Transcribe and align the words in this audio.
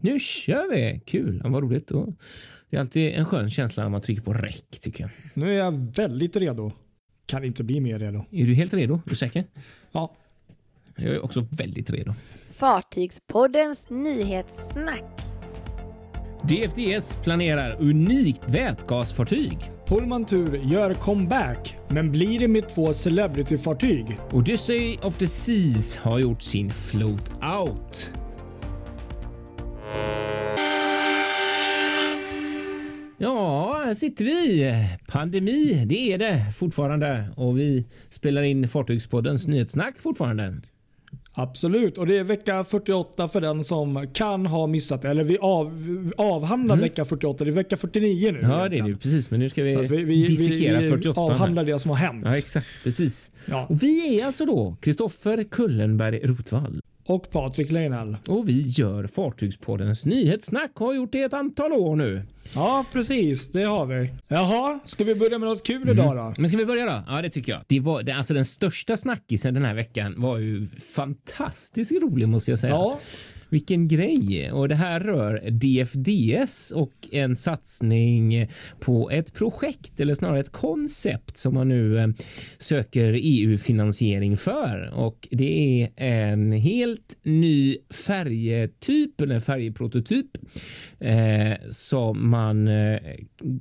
Nu 0.00 0.18
kör 0.18 0.70
vi! 0.70 1.00
Kul, 1.06 1.40
ja, 1.44 1.50
vad 1.50 1.62
roligt. 1.62 1.90
Och 1.90 2.08
det 2.70 2.76
är 2.76 2.80
alltid 2.80 3.12
en 3.12 3.24
skön 3.24 3.50
känsla 3.50 3.82
när 3.82 3.90
man 3.90 4.00
trycker 4.00 4.22
på 4.22 4.32
räck 4.32 4.80
tycker 4.80 5.04
jag. 5.04 5.10
Nu 5.34 5.50
är 5.50 5.58
jag 5.58 5.72
väldigt 5.72 6.36
redo. 6.36 6.72
Kan 7.26 7.44
inte 7.44 7.64
bli 7.64 7.80
mer 7.80 7.98
redo. 7.98 8.24
Är 8.30 8.46
du 8.46 8.54
helt 8.54 8.74
redo? 8.74 8.94
Är 8.94 9.10
du 9.10 9.16
säker? 9.16 9.44
Ja. 9.92 10.14
Jag 10.96 11.14
är 11.14 11.24
också 11.24 11.46
väldigt 11.50 11.90
redo. 11.90 12.14
Fartygspoddens 12.50 13.90
nyhetssnack. 13.90 15.04
DFDS 16.48 17.18
planerar 17.24 17.76
unikt 17.80 18.48
vätgasfartyg. 18.48 19.58
Pullman 19.86 20.24
Tur 20.24 20.56
gör 20.56 20.94
comeback, 20.94 21.76
men 21.88 22.12
blir 22.12 22.38
det 22.38 22.48
med 22.48 22.68
två 22.68 22.94
celebrityfartyg? 22.94 24.18
Odyssey 24.32 24.98
of 25.02 25.18
the 25.18 25.26
Seas 25.26 25.96
har 25.96 26.18
gjort 26.18 26.42
sin 26.42 26.70
float 26.70 27.32
out. 27.58 28.10
Ja, 33.18 33.82
här 33.86 33.94
sitter 33.94 34.24
vi. 34.24 34.72
Pandemi, 35.08 35.84
det 35.86 36.12
är 36.12 36.18
det 36.18 36.52
fortfarande 36.58 37.24
och 37.36 37.58
vi 37.58 37.84
spelar 38.10 38.42
in 38.42 38.68
Fartygspoddens 38.68 39.46
nyhetssnack 39.46 39.94
fortfarande. 39.98 40.54
Absolut, 41.32 41.98
och 41.98 42.06
det 42.06 42.18
är 42.18 42.24
vecka 42.24 42.64
48 42.64 43.28
för 43.28 43.40
den 43.40 43.64
som 43.64 44.06
kan 44.12 44.46
ha 44.46 44.66
missat 44.66 45.02
det. 45.02 45.08
Eller 45.10 45.24
vi 45.24 45.38
av, 45.38 45.66
avhandlar 46.16 46.74
Mm. 46.74 46.82
vecka 46.82 47.04
48. 47.04 47.44
Det 47.44 47.50
är 47.50 47.52
vecka 47.52 47.76
49 47.76 48.32
nu. 48.32 48.38
Ja, 48.42 48.48
det 48.48 48.54
är 48.54 48.58
egentligen. 48.72 48.92
det 48.92 48.98
precis, 49.02 49.30
men 49.30 49.40
nu 49.40 49.48
ska 49.48 49.62
vi, 49.62 49.76
vi, 49.76 50.04
vi, 50.04 50.26
dissekera 50.26 50.80
vi 50.80 50.88
48. 50.90 51.20
här. 51.20 51.30
avhandlar 51.30 51.64
det 51.64 51.78
som 51.78 51.90
har 51.90 51.96
hänt. 51.98 52.22
Ja, 52.24 52.32
exakt, 52.32 52.66
precis. 52.84 53.30
Ja. 53.46 53.66
Och 53.68 53.82
vi 53.82 54.20
är 54.20 54.26
alltså 54.26 54.44
då 54.46 54.76
Kristoffer 54.80 55.44
Kullenberg 55.44 56.20
Rotvall 56.26 56.80
Och 57.08 57.30
Patrik 57.30 57.70
Leinell. 57.70 58.16
och 58.26 58.48
vi 58.48 58.62
gör 58.66 59.06
Fartygspoddens 59.06 60.04
nyhetssnack 60.04 60.70
har 60.74 60.94
gjort 60.94 61.12
det 61.12 61.22
ett 61.22 61.32
antal 61.32 61.72
år 61.72 61.96
nu. 61.96 62.22
Ja, 62.54 62.84
precis. 62.92 63.48
Det 63.52 63.62
har 63.62 63.86
vi. 63.86 64.10
Jaha, 64.28 64.78
ska 64.84 65.04
vi 65.04 65.14
börja 65.14 65.38
med 65.38 65.48
något 65.48 65.62
kul 65.66 65.82
Mm. 65.82 65.88
idag 65.98 66.16
då? 66.16 66.32
Men 66.38 66.48
ska 66.48 66.58
vi 66.58 66.66
börja 66.66 66.84
då? 66.86 67.02
Ja, 67.08 67.22
det 67.22 67.28
tycker 67.28 67.52
jag. 67.52 67.60
Det 67.66 67.80
var, 67.80 68.02
det, 68.02 68.12
alltså 68.12 68.34
den 68.34 68.44
största 68.44 68.96
snackisen 68.96 69.54
den 69.54 69.64
här 69.64 69.74
veckan 69.74 70.14
var 70.16 70.38
ju 70.38 70.66
fantastiskt 70.94 71.92
rolig 71.92 72.28
måste 72.28 72.50
jag 72.52 72.58
säga. 72.58 72.72
Ja, 72.72 72.98
vilken 73.50 73.88
grej! 73.88 74.52
Och 74.52 74.68
det 74.68 74.74
här 74.74 75.00
rör 75.00 75.50
DFDS 75.50 76.70
och 76.70 76.92
en 77.12 77.36
satsning 77.36 78.48
på 78.80 79.10
ett 79.10 79.34
projekt 79.34 80.00
eller 80.00 80.14
snarare 80.14 80.40
ett 80.40 80.52
koncept 80.52 81.36
som 81.36 81.54
man 81.54 81.68
nu 81.68 81.98
eh, 81.98 82.08
söker 82.58 83.12
EU-finansiering 83.22 84.36
för. 84.36 84.90
Och 84.94 85.28
det 85.30 85.82
är 85.82 85.90
en 85.96 86.52
helt 86.52 87.16
ny 87.22 87.78
färjetyp 87.90 89.20
eller 89.20 89.40
färjeprototyp 89.40 90.38
eh, 90.98 91.52
som 91.70 92.30
man 92.30 92.68
eh, 92.68 92.98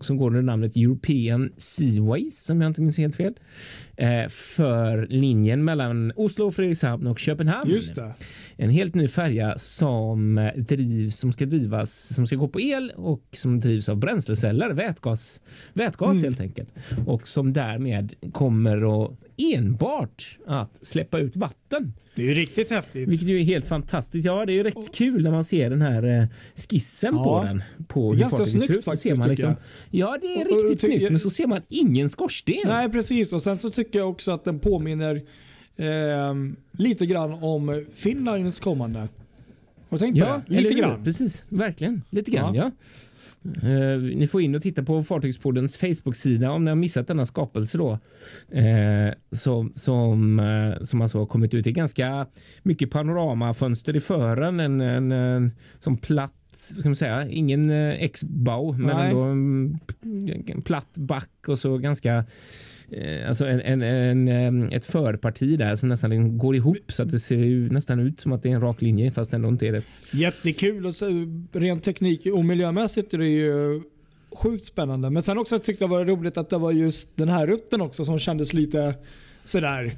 som 0.02 0.17
går 0.17 0.27
under 0.27 0.41
namnet 0.41 0.75
European 0.75 1.52
Seaways 1.58 2.43
som 2.43 2.61
jag 2.61 2.69
inte 2.69 2.81
minns 2.81 2.97
helt 2.97 3.15
fel 3.15 3.33
eh, 3.33 3.86
för 4.30 5.08
linjen 5.09 5.64
mellan 5.66 6.12
Oslo, 6.16 6.52
Fredrikshamn 6.52 7.08
och 7.08 7.20
Köpenhamn. 7.20 7.70
just 7.70 7.95
det. 7.95 8.14
En 8.58 8.70
helt 8.70 8.95
ny 8.95 9.08
färja 9.08 9.58
som 9.58 10.50
drivs, 10.56 11.17
som 11.17 11.34
ska 11.34 11.45
drivas, 11.45 12.14
som 12.16 12.28
ska 12.28 12.36
gå 12.36 12.48
på 12.48 12.62
el 12.62 12.92
och 12.95 13.23
som 13.31 13.59
drivs 13.59 13.89
av 13.89 13.98
bränsleceller, 13.98 14.70
vätgas, 14.70 15.42
vätgas 15.73 16.12
Mm. 16.12 16.23
helt 16.23 16.39
enkelt. 16.42 16.70
Och 17.06 17.28
som 17.28 17.54
därmed 17.54 18.14
kommer 18.31 19.04
att 19.06 19.12
enbart 19.38 20.38
att 20.45 20.80
släppa 20.85 21.19
ut 21.19 21.35
vatten. 21.35 21.93
Det 22.16 22.21
är 22.21 22.25
ju 22.25 22.33
riktigt 22.33 22.69
häftigt. 22.69 23.07
Vilket 23.07 23.27
ju 23.27 23.39
är 23.39 23.43
helt 23.43 23.66
fantastiskt. 23.66 24.25
Ja, 24.25 24.45
det 24.45 24.52
är 24.52 24.55
ju 24.55 24.63
rätt 24.63 24.91
kul 24.95 25.23
när 25.23 25.31
man 25.31 25.43
ser 25.43 25.69
den 25.69 25.81
här 25.81 26.03
eh, 26.21 26.25
skissen 26.55 27.16
Ja. 27.16 27.23
på 27.23 27.43
den. 27.43 27.63
På 27.88 28.02
Det 28.02 28.08
är 28.08 28.13
hur 28.13 28.19
ganska 28.21 28.45
snyggt 28.45 28.69
ut. 28.69 28.85
Faktiskt, 28.85 29.03
ser 29.03 29.09
man 29.09 29.17
tycker 29.17 29.30
liksom, 29.30 29.55
Ja, 29.91 30.17
det 30.21 30.27
är 30.27 30.45
Och- 30.45 30.52
och 30.58 30.63
riktigt 30.69 30.81
ty- 30.81 30.97
snyggt. 30.97 31.11
Men 31.11 31.19
så 31.19 31.30
ser 31.30 31.47
man 31.47 31.61
ingen 31.69 32.09
skorsten. 32.09 32.55
Nej, 32.65 32.89
precis. 32.89 33.33
Och 33.33 33.43
sen 33.43 33.58
så 33.58 33.69
tycker 33.69 33.99
jag 33.99 34.09
också 34.09 34.31
att 34.31 34.43
den 34.43 34.59
påminner 34.59 35.21
ehm, 35.77 36.55
lite 36.71 37.05
grann 37.05 37.33
om 37.33 37.86
Finlands 37.93 38.59
kommande. 38.59 38.99
Har 38.99 39.08
du 39.89 39.97
tänkt 39.97 40.14
på 40.20 40.26
Ja, 40.26 40.42
det? 40.47 40.61
Lite 40.61 40.73
grann. 40.73 41.03
Precis, 41.03 41.43
verkligen. 41.49 42.02
Lite 42.09 42.31
grann, 42.31 42.55
ja. 42.55 42.71
Eh, 43.55 44.02
ni 44.02 44.27
får 44.27 44.41
in 44.41 44.55
och 44.55 44.61
titta 44.61 44.83
på 44.83 45.03
Fartygspoddens 45.03 45.77
Facebook-sida 45.77 46.52
om 46.52 46.65
ni 46.65 46.71
har 46.71 46.75
missat 46.75 47.08
denna 47.08 47.25
skapelse 47.25 47.77
då. 47.77 47.99
Uh, 48.55 49.13
som, 49.31 49.73
som, 49.75 50.39
eh, 50.39 50.83
som 50.83 51.02
alltså 51.02 51.19
har 51.19 51.25
kommit 51.25 51.53
ut 51.53 51.67
i 51.67 51.71
ganska 51.71 52.27
mycket 52.63 52.91
panoramafönster 52.91 53.95
i 53.95 53.99
fören. 53.99 54.59
En, 54.59 54.81
en, 54.81 55.11
en 55.11 55.52
som 55.80 55.97
platt 55.97 56.33
ska 56.80 56.89
man 56.89 56.95
säga, 56.95 57.27
ingen 57.30 57.69
uh, 57.69 58.03
X-bow 58.03 58.80
men 58.80 58.97
ändå 58.97 59.21
en, 59.21 59.79
en 60.47 60.61
platt 60.61 60.93
back 60.93 61.29
och 61.47 61.59
så 61.59 61.77
ganska 61.77 62.15
eh, 62.15 62.23
Eh, 62.92 63.30
alltså 63.30 63.45
en, 63.45 63.61
en, 63.61 63.81
en, 63.81 64.64
eh, 64.64 64.77
ett 64.77 64.86
förparti 64.86 65.58
där 65.58 65.75
som 65.75 65.89
nästan 65.89 66.09
liksom 66.09 66.37
går 66.37 66.55
ihop 66.55 66.92
så 66.92 67.03
att 67.03 67.11
det 67.11 67.20
ser 67.20 67.37
ju 67.37 67.70
nästan 67.70 67.99
ut 67.99 68.21
som 68.21 68.31
att 68.31 68.43
det 68.43 68.49
är 68.49 68.53
en 68.53 68.61
rak 68.61 68.81
linje 68.81 69.11
fast 69.11 69.33
ändå 69.33 69.49
inte 69.49 69.67
är 69.67 69.71
det. 69.71 69.83
Jättekul 70.14 70.86
och 70.86 70.95
så, 70.95 71.09
eh, 71.09 71.27
rent 71.52 71.83
teknik 71.83 72.26
och 72.26 72.45
miljömässigt 72.45 73.14
är 73.14 73.17
det 73.17 73.27
ju 73.27 73.81
sjukt 74.31 74.65
spännande. 74.65 75.09
Men 75.09 75.21
sen 75.21 75.37
också 75.37 75.59
tyckte 75.59 75.83
jag 75.83 75.89
var 75.89 76.05
roligt 76.05 76.37
att 76.37 76.49
det 76.49 76.58
var 76.58 76.71
just 76.71 77.17
den 77.17 77.30
här 77.30 77.47
rutten 77.47 77.81
också 77.81 78.05
som 78.05 78.20
kändes 78.20 78.53
lite 78.53 78.95
sådär. 79.43 79.95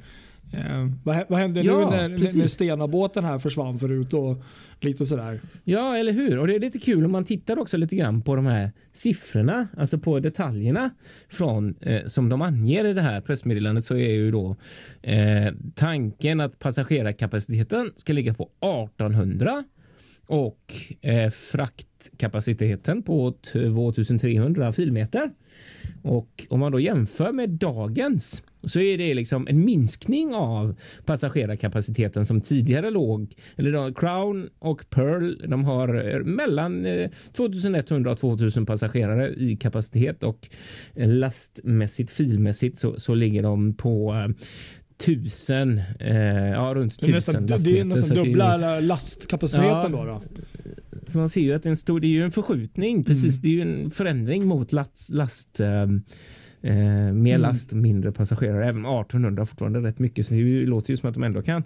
Eh, 0.52 0.88
vad, 1.04 1.24
vad 1.28 1.38
hände 1.38 1.60
Ja, 1.60 1.90
nu 1.90 1.96
när, 1.96 2.18
precis. 2.18 2.36
när 2.36 2.46
Stena-båten 2.46 3.24
här 3.24 3.38
försvann 3.38 3.78
förut 3.78 4.14
och 4.14 4.42
lite 4.80 5.06
sådär. 5.06 5.40
Ja, 5.64 5.96
eller 5.96 6.12
hur? 6.12 6.38
Och 6.38 6.46
det 6.46 6.54
är 6.54 6.60
lite 6.60 6.78
kul 6.78 7.04
om 7.04 7.12
man 7.12 7.24
tittar 7.24 7.58
också 7.58 7.76
lite 7.76 7.96
grann 7.96 8.22
på 8.22 8.36
de 8.36 8.46
här 8.46 8.72
siffrorna, 8.92 9.68
alltså 9.76 9.98
på 9.98 10.20
detaljerna 10.20 10.90
från 11.28 11.74
eh, 11.80 12.04
som 12.06 12.28
de 12.28 12.42
anger 12.42 12.84
i 12.84 12.92
det 12.92 13.02
här 13.02 13.20
pressmeddelandet 13.20 13.84
så 13.84 13.94
är 13.94 14.10
ju 14.10 14.30
då 14.30 14.56
eh, 15.02 15.52
tanken 15.74 16.40
att 16.40 16.58
passagerarkapaciteten 16.58 17.92
ska 17.96 18.12
ligga 18.12 18.34
på 18.34 18.42
1800 18.60 19.64
och 20.26 20.74
eh, 21.00 21.30
fraktkapaciteten 21.30 23.02
på 23.02 23.32
2300 23.52 24.72
filmeter. 24.72 25.30
Och 26.02 26.46
om 26.48 26.60
man 26.60 26.72
då 26.72 26.80
jämför 26.80 27.32
med 27.32 27.50
dagens 27.50 28.42
så 28.62 28.80
är 28.80 28.98
det 28.98 29.14
liksom 29.14 29.46
en 29.48 29.64
minskning 29.64 30.34
av 30.34 30.74
passagerarkapaciteten 31.04 32.26
som 32.26 32.40
tidigare 32.40 32.90
låg. 32.90 33.34
Eller 33.56 33.72
då, 33.72 33.94
Crown 33.94 34.48
och 34.58 34.90
Pearl 34.90 35.48
de 35.48 35.64
har 35.64 36.10
eh, 36.14 36.18
mellan 36.24 36.86
eh, 36.86 37.10
2100 37.32 38.10
och 38.12 38.18
2000 38.18 38.66
passagerare 38.66 39.28
i 39.34 39.56
kapacitet 39.56 40.22
och 40.22 40.48
eh, 40.94 41.08
lastmässigt 41.08 42.10
filmässigt 42.10 42.78
så, 42.78 43.00
så 43.00 43.14
ligger 43.14 43.42
de 43.42 43.74
på 43.74 44.14
eh, 44.14 44.28
tusen, 45.04 45.78
eh, 46.00 46.16
ja 46.50 46.72
runt 46.74 47.00
Det 47.00 47.06
tusen 47.06 47.14
nästan, 47.14 47.46
det 47.46 47.52
är 47.52 47.56
lastmeter. 47.56 47.84
nästan 47.84 48.08
det 48.08 48.20
är 48.20 48.24
ju- 48.24 48.30
dubbla 48.30 48.80
lastkapaciteten 48.80 49.92
Ja. 49.92 50.04
då. 50.04 50.04
då. 50.04 50.22
så 51.06 51.18
man 51.18 51.28
ser 51.28 51.40
ju 51.40 51.52
att 51.52 51.62
det 51.62 51.66
är 51.66 51.70
en 51.70 51.76
stor, 51.76 52.00
det 52.00 52.06
är 52.06 52.08
ju 52.08 52.24
en 52.24 52.30
förskjutning, 52.30 53.04
precis. 53.04 53.38
Mm. 53.38 53.42
Det 53.42 53.48
är 53.48 53.66
ju 53.66 53.82
en 53.84 53.90
förändring 53.90 54.46
mot 54.46 54.72
last, 54.72 55.10
last 55.10 55.60
eh, 55.60 55.86
eh, 56.62 56.74
mer 57.12 57.34
Mm. 57.34 57.40
last, 57.40 57.72
mindre 57.72 58.12
passagerare. 58.12 58.68
Även 58.68 58.86
1800 58.86 59.46
fortfarande 59.46 59.80
rätt 59.80 59.98
mycket, 59.98 60.26
så 60.26 60.34
det 60.34 60.40
är 60.40 60.66
låter 60.66 60.90
ju 60.90 60.96
som 60.96 61.08
att 61.08 61.14
de 61.14 61.22
ändå 61.22 61.42
kan 61.42 61.62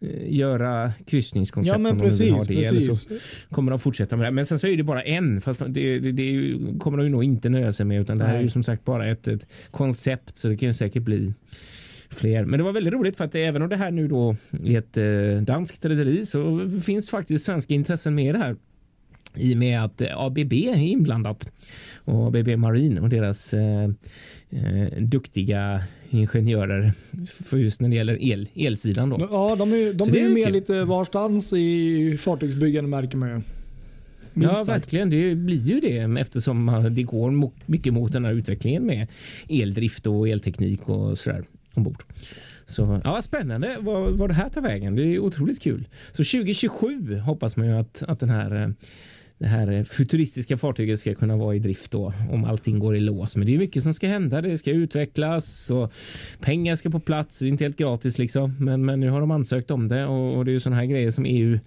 eh, 0.00 0.34
göra 0.34 0.92
kryssningskoncept 1.06 1.72
Ja 1.72 1.78
men 1.78 1.92
om 1.92 1.98
de 1.98 2.10
vill 2.10 2.30
ha 2.32 2.38
precis. 2.38 2.56
det. 2.56 2.66
Eller 2.68 2.80
precis. 2.86 3.08
så 3.48 3.54
kommer 3.54 3.70
de 3.70 3.80
fortsätta 3.80 4.16
med 4.16 4.26
det. 4.26 4.30
Men 4.30 4.46
sen 4.46 4.58
så 4.58 4.66
är 4.66 4.76
det 4.76 4.82
bara 4.82 5.02
en, 5.02 5.40
fast 5.40 5.60
det, 5.68 5.98
det, 5.98 6.12
det 6.12 6.22
är 6.22 6.32
ju, 6.32 6.78
kommer 6.78 6.98
de 6.98 7.04
ju 7.04 7.10
nog 7.12 7.24
inte 7.24 7.48
nöja 7.48 7.72
sig 7.72 7.86
med, 7.86 8.00
utan 8.00 8.18
det 8.18 8.24
här 8.24 8.32
är 8.32 8.36
Nej. 8.36 8.44
ju 8.44 8.50
som 8.50 8.62
sagt 8.62 8.84
bara 8.84 9.10
ett, 9.10 9.28
ett 9.28 9.46
koncept, 9.70 10.36
så 10.36 10.48
det 10.48 10.56
kan 10.56 10.68
ju 10.68 10.72
säkert 10.72 11.02
bli 11.02 11.34
fler. 12.10 12.44
Men 12.44 12.58
det 12.58 12.64
var 12.64 12.72
väldigt 12.72 12.92
roligt 12.92 13.16
för 13.16 13.24
att 13.24 13.34
även 13.34 13.62
om 13.62 13.68
det 13.68 13.76
här 13.76 13.90
nu 13.90 14.08
då 14.08 14.36
är 14.64 14.78
ett 14.78 14.96
eh, 14.96 15.42
danskt 15.42 15.84
rederi 15.84 16.26
så 16.26 16.68
finns 16.84 17.10
faktiskt 17.10 17.44
svenska 17.44 17.74
intressen 17.74 18.14
med 18.14 18.28
i 18.28 18.32
det 18.32 18.38
här. 18.38 18.56
I 19.36 19.54
och 19.54 19.58
med 19.58 19.84
att 19.84 20.00
eh, 20.00 20.18
ABB 20.18 20.52
är 20.52 20.76
inblandat 20.76 21.48
och 22.04 22.26
ABB 22.26 22.48
Marine 22.48 23.00
och 23.00 23.08
deras 23.08 23.54
eh, 23.54 23.90
eh, 24.50 24.98
duktiga 25.00 25.82
ingenjörer 26.10 26.92
för 27.44 27.56
just 27.56 27.80
när 27.80 27.88
det 27.88 27.94
gäller 27.96 28.22
el, 28.22 28.48
elsidan. 28.54 29.08
Då. 29.10 29.28
Ja, 29.30 29.56
de 29.58 29.72
är, 29.72 29.92
de 29.92 30.08
är 30.08 30.14
ju 30.16 30.28
med 30.28 30.44
kul. 30.44 30.52
lite 30.52 30.84
varstans 30.84 31.52
i 31.52 32.16
fartygsbyggande 32.20 32.90
märker 32.90 33.16
man 33.18 33.28
ju. 33.28 33.40
Ja, 34.42 34.54
sagt. 34.54 34.68
verkligen. 34.68 35.10
Det 35.10 35.34
blir 35.34 35.60
ju 35.60 35.80
det 35.80 36.20
eftersom 36.20 36.64
man- 36.64 36.94
det 36.94 37.02
går 37.02 37.50
mycket 37.66 37.92
mot 37.92 38.12
den 38.12 38.24
här 38.24 38.32
utvecklingen 38.32 38.86
med 38.86 39.06
eldrift 39.48 40.06
och 40.06 40.28
elteknik 40.28 40.88
och 40.88 41.18
sådär 41.18 41.44
ombord. 41.74 42.02
Så 42.66 43.00
ja, 43.04 43.22
spännande 43.22 43.76
vad, 43.80 44.12
vad 44.12 44.30
det 44.30 44.34
här 44.34 44.48
tar 44.48 44.60
vägen. 44.60 44.96
Det 44.96 45.02
är 45.02 45.18
otroligt 45.18 45.62
kul. 45.62 45.88
Så 46.12 46.24
2027 46.24 47.16
hoppas 47.16 47.56
man 47.56 47.66
ju 47.66 47.72
att, 47.72 48.02
att 48.08 48.20
den 48.20 48.30
här 48.30 48.62
eh, 48.62 48.68
det 49.38 49.46
här 49.46 49.72
eh, 49.72 49.84
futuristiska 49.84 50.58
fartyget 50.58 51.00
ska 51.00 51.14
kunna 51.14 51.36
vara 51.36 51.54
i 51.54 51.58
drift 51.58 51.90
då 51.90 52.12
om 52.30 52.44
allting 52.44 52.78
går 52.78 52.96
i 52.96 53.00
lås. 53.00 53.36
Men 53.36 53.46
det 53.46 53.54
är 53.54 53.58
mycket 53.58 53.82
som 53.82 53.94
ska 53.94 54.08
hända. 54.08 54.40
Det 54.40 54.58
ska 54.58 54.70
utvecklas 54.70 55.70
och 55.70 55.92
pengar 56.40 56.76
ska 56.76 56.90
på 56.90 57.00
plats. 57.00 57.38
Det 57.38 57.46
är 57.46 57.48
inte 57.48 57.64
helt 57.64 57.76
gratis 57.76 58.18
liksom, 58.18 58.56
men, 58.60 58.84
men 58.84 59.00
nu 59.00 59.10
har 59.10 59.20
de 59.20 59.30
ansökt 59.30 59.70
om 59.70 59.88
det 59.88 60.06
och, 60.06 60.36
och 60.36 60.44
det 60.44 60.50
är 60.50 60.52
ju 60.52 60.60
sådana 60.60 60.80
här 60.80 60.86
grejer 60.86 61.10
som 61.10 61.24
EU 61.24 61.58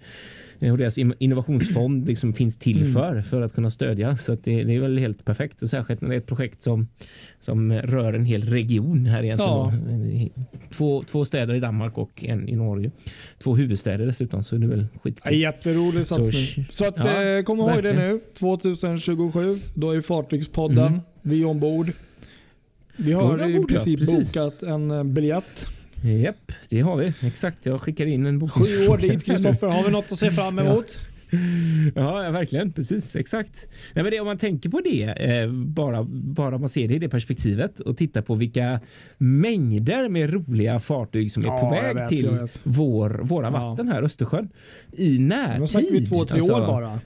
och 0.60 0.78
deras 0.78 0.98
innovationsfond 0.98 2.06
liksom 2.06 2.32
finns 2.32 2.58
till 2.58 2.80
Mm. 2.80 2.92
för 2.92 3.22
för 3.22 3.42
att 3.42 3.52
kunna 3.54 3.70
stödja. 3.70 4.16
Så 4.16 4.34
det, 4.42 4.64
det 4.64 4.74
är 4.74 4.80
väl 4.80 4.98
helt 4.98 5.24
perfekt 5.24 5.62
och 5.62 5.70
särskilt 5.70 6.00
när 6.00 6.08
det 6.08 6.14
är 6.14 6.18
ett 6.18 6.26
projekt 6.26 6.62
som 6.62 6.88
som 7.38 7.72
rör 7.72 8.12
en 8.12 8.24
hel 8.24 8.42
region 8.44 9.06
här 9.06 9.22
egentligen. 9.22 9.50
Ja. 9.52 9.72
Två, 10.70 11.02
två 11.02 11.24
städer 11.24 11.54
i 11.54 11.60
Danmark 11.60 11.98
och 11.98 12.24
en 12.24 12.48
i 12.48 12.56
Norge. 12.56 12.90
Två 13.42 13.56
huvudstäder 13.56 14.06
dessutom 14.06 14.44
så 14.44 14.56
det 14.56 14.66
är 14.66 14.68
väl 14.68 14.86
Ja, 14.92 14.98
skitkul. 15.02 15.34
jätterolig 15.40 16.06
satsning. 16.06 16.66
Så, 16.70 16.86
att, 16.88 16.94
ja, 16.96 17.22
eh, 17.22 17.42
kom 17.42 17.58
ihåg 17.58 17.68
det 17.68 17.74
verkligen. 17.82 17.96
nu. 17.96 18.20
2027. 18.34 19.56
Då 19.74 19.90
är 19.90 20.00
Fartygspodden. 20.00 20.86
Mm. 20.86 21.00
Vi 21.22 21.42
är 21.42 21.46
ombord. 21.46 21.90
Vi 22.96 23.12
har 23.12 23.48
i 23.48 23.52
ja. 23.54 23.62
princip 23.68 23.98
Precis. 24.00 24.32
bokat 24.34 24.62
en 24.62 24.90
eh, 24.90 25.04
biljett. 25.04 25.66
Japp, 26.02 26.52
det 26.68 26.80
har 26.80 26.96
vi. 26.96 27.12
Exakt, 27.22 27.66
jag 27.66 27.80
skickar 27.80 28.06
in 28.06 28.26
en 28.26 28.34
Sju 28.34 28.38
bokningsfråga. 28.38 28.90
år 28.92 28.98
dit 28.98 29.24
Kristoffer. 29.26 29.66
Har 29.66 29.84
vi 29.84 29.90
något 29.90 30.12
att 30.12 30.18
se 30.18 30.30
fram 30.30 30.58
emot? 30.58 31.00
Ja, 31.94 32.24
ja, 32.24 32.30
verkligen. 32.30 32.72
Precis, 32.72 33.16
exakt. 33.16 33.66
Nej, 33.94 34.02
men 34.02 34.10
det, 34.12 34.20
om 34.20 34.26
man 34.26 34.38
tänker 34.38 34.68
på 34.70 34.80
det, 34.84 35.02
eh, 35.02 35.52
bara, 35.52 36.02
bara 36.10 36.58
man 36.58 36.68
ser 36.68 36.88
det 36.88 36.94
i 36.94 36.98
det 36.98 37.08
perspektivet 37.08 37.80
och 37.80 37.96
tittar 37.96 38.22
på 38.22 38.34
vilka 38.34 38.80
mängder 39.18 40.08
med 40.08 40.32
roliga 40.32 40.80
fartyg 40.80 41.32
som 41.32 41.42
är 41.42 41.46
Ja, 41.46 41.58
på 41.60 41.70
väg 41.70 41.96
vet, 41.96 42.08
till 42.08 42.38
vår, 42.62 43.20
våra 43.22 43.46
Ja. 43.46 43.50
vatten 43.50 43.88
här, 43.88 44.02
Östersjön, 44.02 44.48
i 44.92 45.18
närtid. 45.18 45.60
Nu 45.60 45.66
snackar 45.66 45.90
vi 45.90 46.06
två, 46.06 46.24
tre 46.24 46.38
Alltså, 46.38 46.52
år 46.54 46.60
bara. 46.66 47.00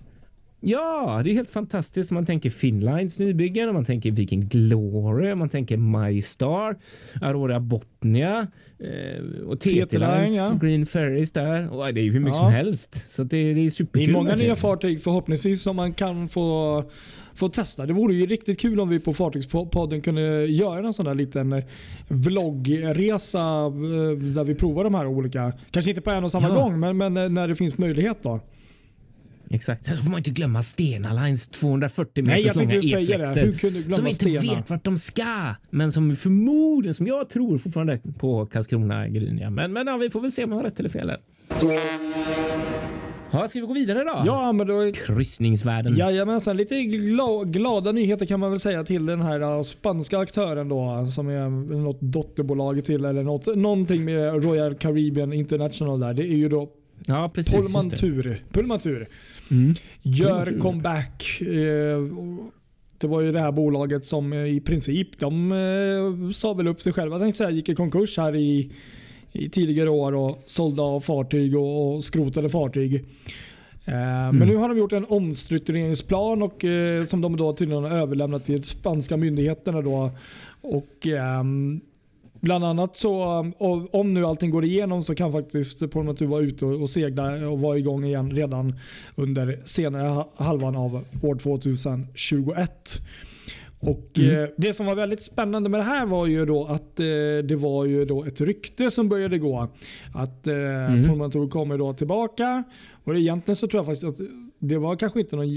Ja, 0.66 1.20
det 1.24 1.30
är 1.30 1.34
helt 1.34 1.50
fantastiskt. 1.50 2.10
Man 2.10 2.26
tänker 2.26 2.50
Finnlines 2.50 3.18
nybyggen, 3.18 3.68
och 3.68 3.74
man 3.74 3.84
tänker 3.84 4.10
Viking 4.10 4.48
Glory, 4.48 5.34
man 5.34 5.48
tänker 5.48 5.76
MyStar, 5.76 6.76
Aurora 7.22 7.60
Botnia 7.60 8.46
eh, 8.78 9.24
och 9.46 9.60
TT 9.60 9.70
Line, 9.70 9.86
TT-Lines, 9.86 10.36
ja. 10.36 10.58
Green 10.60 10.86
Ferries 10.86 11.32
där. 11.32 11.72
Och 11.72 11.94
det 11.94 12.00
är 12.00 12.04
ju 12.04 12.12
hur 12.12 12.20
mycket 12.20 12.36
Ja. 12.36 12.42
som 12.44 12.52
helst. 12.52 13.12
Så 13.12 13.24
det, 13.24 13.36
det 13.54 13.60
är 13.60 13.64
Det 13.64 13.70
superkul. 13.70 14.08
är 14.10 14.12
många 14.12 14.26
verkligen. 14.28 14.48
nya 14.48 14.56
fartyg 14.56 15.02
förhoppningsvis 15.02 15.62
som 15.62 15.76
man 15.76 15.92
kan 15.92 16.28
få, 16.28 16.84
få 17.34 17.48
testa. 17.48 17.86
Det 17.86 17.92
vore 17.92 18.14
ju 18.14 18.26
riktigt 18.26 18.60
kul 18.60 18.80
om 18.80 18.88
vi 18.88 19.00
på 19.00 19.12
Fartygspodden 19.12 20.02
kunde 20.02 20.46
göra 20.46 20.86
en 20.86 20.92
sån 20.92 21.04
där 21.04 21.14
liten 21.14 21.52
eh, 21.52 21.64
vloggresa 22.08 23.38
eh, 23.66 24.18
där 24.34 24.44
vi 24.44 24.54
provar 24.54 24.84
de 24.84 24.94
här 24.94 25.06
olika. 25.06 25.52
Kanske 25.70 25.90
inte 25.90 26.02
på 26.02 26.10
en 26.10 26.24
och 26.24 26.32
samma 26.32 26.48
Ja. 26.48 26.54
gång 26.54 26.80
men, 26.80 26.96
men 26.96 27.16
eh, 27.16 27.28
när 27.28 27.48
det 27.48 27.54
finns 27.54 27.78
möjlighet 27.78 28.18
då. 28.22 28.40
Exakt. 29.50 29.86
Sen 29.86 29.96
så 29.96 30.02
får 30.02 30.10
man 30.10 30.18
inte 30.18 30.30
glömma 30.30 30.62
Stena 30.62 31.24
Lines 31.24 31.48
240 31.48 32.10
Nej, 32.14 32.44
meters 32.44 32.46
jag 32.46 32.56
långa. 32.56 33.00
E-flexer. 33.00 33.46
Hur 33.46 33.52
kunde 33.52 33.78
du 33.78 33.82
glömma 33.82 33.96
Som 33.96 34.06
inte 34.06 34.18
Stena? 34.18 34.40
vet 34.40 34.70
vart 34.70 34.84
de 34.84 34.98
ska, 34.98 35.54
men 35.70 35.92
som 35.92 36.16
förmodligen, 36.16 36.94
som 36.94 37.06
jag 37.06 37.28
tror 37.28 37.58
fortfarande 37.58 38.00
på 38.18 38.46
Karlskrona 38.46 39.08
Grynia. 39.08 39.50
Men, 39.50 39.72
men 39.72 39.86
ja, 39.86 39.96
vi 39.96 40.10
får 40.10 40.20
väl 40.20 40.32
se 40.32 40.44
om 40.44 40.50
jag 40.50 40.58
har 40.58 40.64
rätt 40.64 40.80
eller 40.80 40.88
fel 40.88 41.08
här. 41.10 41.20
Ja, 43.30 43.48
ska 43.48 43.60
vi 43.60 43.66
gå 43.66 43.72
vidare 43.74 44.04
då? 44.04 44.22
Ja, 44.26 44.52
men 44.52 44.66
då... 44.66 44.92
Kryssningsvärlden. 45.06 45.96
Jajamensan, 45.96 46.56
lite 46.56 46.82
gla, 46.82 47.44
glada 47.44 47.92
nyheter 47.92 48.26
kan 48.26 48.40
man 48.40 48.50
väl 48.50 48.60
säga 48.60 48.84
till 48.84 49.06
den 49.06 49.22
här 49.22 49.56
uh, 49.56 49.62
spanska 49.62 50.18
aktören 50.18 50.68
då 50.68 51.08
som 51.10 51.28
är 51.28 51.48
något 51.80 52.00
dotterbolag 52.00 52.84
till 52.84 53.04
eller 53.04 53.22
något, 53.22 53.56
någonting 53.56 54.04
med 54.04 54.44
Royal 54.44 54.74
Caribbean 54.74 55.32
International 55.32 56.00
där. 56.00 56.14
Det 56.14 56.22
är 56.22 56.36
ju 56.36 56.48
då 56.48 56.68
Ja, 57.06 57.30
precis. 57.34 57.52
just 57.52 57.90
det. 57.90 57.96
Mm. 59.50 59.74
Gör 60.02 60.60
comeback. 60.60 61.40
Eh, 61.40 62.00
Det 62.98 63.06
var 63.06 63.20
ju 63.20 63.32
det 63.32 63.40
här 63.40 63.52
bolaget 63.52 64.06
som 64.06 64.32
eh, 64.32 64.44
i 64.46 64.60
princip 64.60 65.18
de 65.18 65.52
eh, 65.52 66.30
sa 66.30 66.54
väl 66.54 66.68
upp 66.68 66.80
sig 66.82 66.92
själva. 66.92 67.18
Jag 67.18 67.34
säga, 67.34 67.50
gick 67.50 67.68
i 67.68 67.74
konkurs 67.74 68.16
här 68.18 68.36
i, 68.36 68.70
i 69.32 69.48
tidigare 69.48 69.90
år 69.90 70.14
och 70.14 70.42
sålde 70.46 70.82
av 70.82 71.00
fartyg 71.00 71.56
och, 71.56 71.94
och 71.94 72.04
skrotade 72.04 72.48
fartyg. 72.48 72.94
Eh, 73.84 74.32
Men 74.32 74.48
nu 74.48 74.56
har 74.56 74.68
de 74.68 74.78
gjort 74.78 74.92
en 74.92 75.04
omstruktureringsplan 75.08 76.42
och, 76.42 76.64
som 77.06 77.20
de 77.20 77.36
då 77.36 77.52
tydligen 77.52 77.84
har 77.84 77.90
överlämnat 77.90 78.44
till 78.44 78.64
spanska 78.64 79.16
myndigheterna. 79.16 79.82
Då. 79.82 80.10
Och, 80.60 81.06
ehm, 81.06 81.80
Bland 82.44 82.64
annat 82.64 82.96
så, 82.96 83.14
och 83.58 83.94
om 83.94 84.14
nu 84.14 84.24
allting 84.26 84.50
går 84.50 84.64
igenom 84.64 85.02
så 85.02 85.14
kan 85.14 85.32
faktiskt 85.32 85.90
Portmantur 85.90 86.26
vara 86.26 86.40
ute 86.40 86.64
och 86.64 86.90
segla 86.90 87.48
och 87.48 87.60
vara 87.60 87.78
igång 87.78 88.04
igen 88.04 88.30
redan 88.30 88.74
under 89.14 89.58
senare 89.64 90.08
ha- 90.08 90.28
halvan 90.36 90.76
av 90.76 91.04
år 91.22 91.34
2021. 91.36 93.00
Och 93.80 94.10
Mm. 94.18 94.42
eh, 94.44 94.48
Det 94.56 94.72
som 94.72 94.86
var 94.86 94.94
väldigt 94.94 95.22
spännande 95.22 95.68
med 95.68 95.80
det 95.80 95.84
här 95.84 96.06
var 96.06 96.26
ju 96.26 96.46
då 96.46 96.64
att 96.64 97.00
eh, 97.00 97.04
det 97.44 97.56
var 97.58 97.84
ju 97.84 98.04
då 98.04 98.24
ett 98.24 98.40
rykte 98.40 98.90
som 98.90 99.08
började 99.08 99.38
gå. 99.38 99.68
Att 100.14 100.46
eh, 100.46 100.54
Mm. 100.54 101.08
Portmantur 101.08 101.48
kommer 101.48 101.78
då 101.78 101.92
tillbaka. 101.94 102.64
Och 103.04 103.16
egentligen 103.16 103.56
så 103.56 103.66
tror 103.66 103.78
jag 103.78 103.86
faktiskt 103.86 104.04
att 104.22 104.28
det 104.58 104.78
var 104.78 104.96
kanske 104.96 105.20
inte 105.20 105.36
någon 105.36 105.48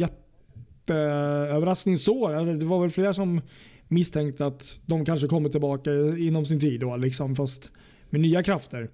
jätteöverraskning 0.88 1.98
så. 1.98 2.28
Eller 2.28 2.54
Det 2.54 2.66
var 2.66 2.82
väl 2.82 2.90
flera 2.90 3.14
som 3.14 3.42
misstänkte 3.88 4.46
att 4.46 4.80
de 4.86 5.06
kanske 5.06 5.28
kommer 5.28 5.50
tillbaka 5.50 5.92
inom 6.18 6.46
sin 6.46 6.60
tid 6.60 6.80
då, 6.80 6.96
liksom, 6.96 7.36
fast 7.36 7.72
med 8.10 8.22
nya 8.22 8.44
krafter. 8.44 8.90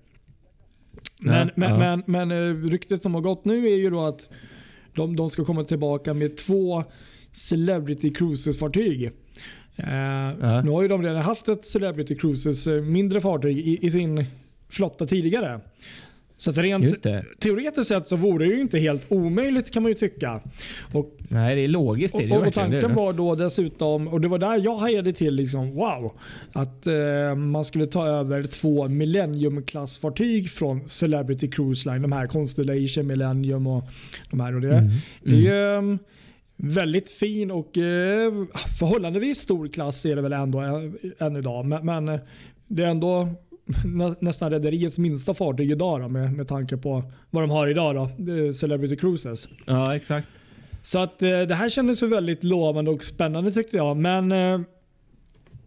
Men, 1.20 1.48
Ja, 1.48 1.54
men, 1.56 1.70
ja. 1.70 1.78
men, 1.78 2.28
men 2.28 2.50
eh, 2.50 2.70
ryktet 2.70 3.02
som 3.02 3.14
har 3.14 3.22
gått 3.22 3.46
nu 3.46 3.68
är 3.68 3.76
ju 3.76 3.90
då 3.90 4.06
att 4.06 4.30
de, 4.96 5.16
de 5.16 5.30
ska 5.30 5.46
komma 5.46 5.64
tillbaka 5.64 6.14
med 6.14 6.38
två 6.38 6.84
Celebrity 7.32 8.10
Cruises-fartyg. 8.10 9.06
Eh, 9.76 10.64
Nu 10.64 10.72
har 10.72 10.82
ju 10.82 10.88
de 10.88 11.04
redan 11.04 11.22
haft 11.22 11.48
ett 11.50 11.66
Celebrity 11.66 12.16
Cruises 12.16 12.68
eh, 12.68 12.82
mindre 12.82 13.22
fartyg 13.22 13.58
i, 13.58 13.86
i 13.86 13.92
sin 13.92 14.26
flotta 14.70 15.06
tidigare. 15.06 15.62
Så 16.38 16.50
att 16.50 16.58
rent 16.58 17.04
teoretiskt 17.40 17.88
sett 17.88 18.08
så 18.08 18.16
vore 18.16 18.46
det 18.46 18.54
ju 18.54 18.62
inte 18.62 18.80
helt 18.80 19.06
omöjligt 19.12 19.72
kan 19.74 19.84
man 19.84 19.92
ju 19.92 19.96
tycka. 19.96 20.42
Och 20.94 21.18
Nej, 21.28 21.56
det 21.56 21.62
är 21.62 21.68
logiskt. 21.68 22.18
Det 22.18 22.24
är 22.24 22.28
det 22.28 22.38
och, 22.38 22.48
och 22.48 22.54
tanken 22.54 22.80
det. 22.80 22.88
var 22.88 23.14
då 23.14 23.36
dessutom, 23.36 24.08
och 24.08 24.22
det 24.22 24.28
var 24.28 24.38
där 24.38 24.58
jag 24.66 24.76
hajade 24.76 25.14
till, 25.14 25.34
liksom, 25.34 25.72
wow. 25.72 26.12
Att 26.54 26.88
eh, 26.88 27.36
man 27.36 27.66
skulle 27.66 27.86
ta 27.88 28.08
över 28.08 28.44
två 28.44 28.88
Millennium-klassfartyg 28.88 30.50
från 30.50 30.90
Celebrity 30.90 31.48
Cruise 31.48 31.90
Line. 31.90 32.02
De 32.02 32.12
här 32.12 32.28
Constellation, 32.28 33.08
Millennium 33.08 33.68
och 33.68 33.84
de 34.30 34.40
här. 34.40 34.56
Och 34.56 34.62
det, 34.62 34.74
Mm. 34.78 34.90
det 35.24 35.32
är 35.32 35.36
ju 35.36 35.76
eh, 35.94 35.98
väldigt 36.56 37.12
fin 37.12 37.52
och 37.52 37.78
eh, 37.78 38.34
förhållandevis 38.80 39.38
stor 39.40 39.68
klass 39.68 40.06
är 40.06 40.16
det 40.16 40.22
väl 40.22 40.34
ändå 40.34 40.60
än, 40.60 40.98
än 41.20 41.36
idag. 41.36 41.66
Men, 41.66 41.86
men 41.86 42.10
eh, 42.10 42.20
det 42.68 42.84
är 42.84 42.88
ändå 42.88 43.30
nä, 43.86 44.16
nästan 44.20 44.52
rederiets 44.52 44.98
minsta 44.98 45.34
fartyg 45.34 45.72
idag 45.72 46.02
då, 46.02 46.10
med, 46.10 46.34
med 46.34 46.48
tanke 46.48 46.78
på 46.78 47.04
vad 47.30 47.44
de 47.44 47.50
har 47.50 47.68
idag. 47.68 47.96
Då, 47.96 48.34
eh, 48.34 48.52
Celebrity 48.52 48.96
Cruises. 48.96 49.48
Ja, 49.66 49.96
exakt. 49.96 50.28
Så 50.82 51.00
att 51.00 51.24
eh, 51.24 51.42
det 51.42 51.56
här 51.56 51.70
kändes 51.70 52.04
ju 52.04 52.08
väldigt 52.08 52.44
lovande 52.44 52.92
och 52.92 53.04
spännande 53.04 53.52
tyckte 53.52 53.78
jag. 53.78 53.98
Men 53.98 54.32
eh, 54.32 54.62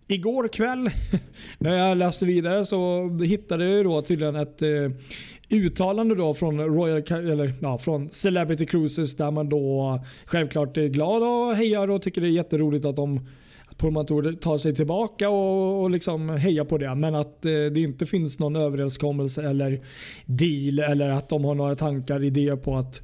igår 0.07 0.49
kväll 0.49 0.89
när 1.59 1.73
jag 1.73 1.97
läste 1.97 2.27
vidare 2.27 2.67
så 2.67 3.09
hittade 3.25 3.65
jag 3.65 3.75
ju 3.75 3.83
då 3.83 4.03
tydligen 4.03 4.37
ett 4.37 4.63
eh, 4.63 4.91
uttalande 5.49 6.15
då 6.15 6.35
från, 6.35 6.61
Royal, 6.61 7.03
eller, 7.31 7.55
ja, 7.61 7.79
från 7.79 8.11
Celebrity 8.11 8.67
Cruises 8.67 9.17
där 9.17 9.31
man 9.31 9.49
då 9.49 10.01
självklart 10.25 10.77
är 10.77 10.87
glad 10.87 11.23
och 11.23 11.57
hejar 11.57 11.91
och 11.91 12.03
tycker 12.03 12.21
det 12.21 12.29
är 12.29 12.31
jätteroligt 12.31 12.85
att 12.85 12.97
de 12.97 13.27
Portmanteau 13.77 14.33
tar 14.33 14.59
sig 14.59 14.75
tillbaka 14.75 15.29
och, 15.29 15.83
och 15.83 15.91
liksom 15.91 16.29
hejar 16.29 16.65
på 16.65 16.79
det. 16.79 16.95
Men 16.95 17.15
att 17.15 17.45
eh, 17.45 17.51
det 17.53 17.81
inte 17.81 18.07
finns 18.07 18.39
någon 18.39 18.57
överenskommelse 18.57 19.43
eller 19.49 19.81
deal 20.27 20.79
eller 20.79 21.09
att 21.09 21.29
de 21.29 21.45
har 21.45 21.55
några 21.55 21.75
tankar, 21.75 22.25
idéer 22.25 22.57
på 22.57 22.77
att 22.77 23.03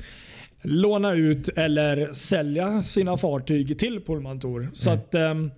låna 0.62 1.12
ut 1.14 1.48
eller 1.48 2.12
sälja 2.12 2.82
sina 2.82 3.16
fartyg 3.16 3.78
till 3.78 4.00
Pullmantur. 4.00 4.68
Så 4.74 4.90
Mm. 4.90 5.00
att 5.00 5.14
ehm, 5.14 5.50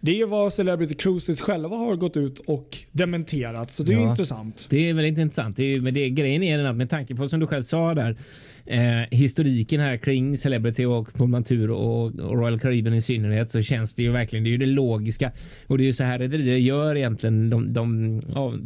det 0.00 0.20
är 0.20 0.26
vad 0.26 0.52
Celebrity 0.52 0.94
Cruises 0.94 1.40
själva 1.40 1.76
har 1.76 1.96
gått 1.96 2.16
ut 2.16 2.38
och 2.46 2.78
dementerat. 2.92 3.70
Så 3.70 3.82
det 3.82 3.92
är 3.92 3.98
Ja. 4.00 4.10
intressant. 4.10 4.66
Det 4.70 4.88
är 4.88 4.94
väldigt 4.94 5.18
intressant. 5.18 5.56
Det 5.56 5.64
är, 5.64 5.80
men 5.80 5.94
det, 5.94 6.10
grejen 6.10 6.42
är 6.42 6.58
den 6.58 6.66
att 6.66 6.76
med 6.76 6.90
tanke 6.90 7.14
på 7.14 7.28
som 7.28 7.40
du 7.40 7.46
själv 7.46 7.62
sa 7.62 7.94
där 7.94 8.16
eh, 8.66 8.80
historiken 9.10 9.80
här 9.80 9.96
kring 9.96 10.36
Celebrity 10.36 10.84
och 10.84 11.14
Pullmantur 11.14 11.70
och, 11.70 12.04
och 12.04 12.38
Royal 12.38 12.60
Caribbean 12.60 12.96
i 12.96 13.02
synnerhet 13.02 13.50
så 13.50 13.62
känns 13.62 13.94
det 13.94 14.02
ju 14.02 14.10
verkligen. 14.10 14.44
Det 14.44 14.48
är 14.48 14.52
ju 14.52 14.58
det 14.58 14.66
logiska 14.66 15.32
och 15.66 15.78
det 15.78 15.84
är 15.84 15.86
ju 15.86 15.92
så 15.92 16.04
här 16.04 16.18
rederier 16.18 16.56
gör 16.56 16.96
egentligen. 16.96 17.50
De, 17.50 17.72
de 17.72 18.22
av, 18.34 18.60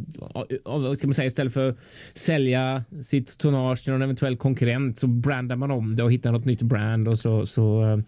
av, 0.65 0.95
ska 0.95 1.07
man 1.07 1.13
säga 1.13 1.27
istället 1.27 1.53
för 1.53 1.69
att 1.69 1.77
sälja 2.13 2.83
sitt 3.01 3.37
tonnage 3.37 3.83
till 3.83 3.93
någon 3.93 4.01
eventuell 4.01 4.37
konkurrent 4.37 4.99
så 4.99 5.07
brandar 5.07 5.55
man 5.55 5.71
om 5.71 5.95
det 5.95 6.03
och 6.03 6.11
hittar 6.11 6.31
något 6.31 6.45
nytt 6.45 6.61
brand 6.61 7.07
och 7.07 7.19
så, 7.19 7.45
så, 7.45 7.83
eh, 7.83 7.99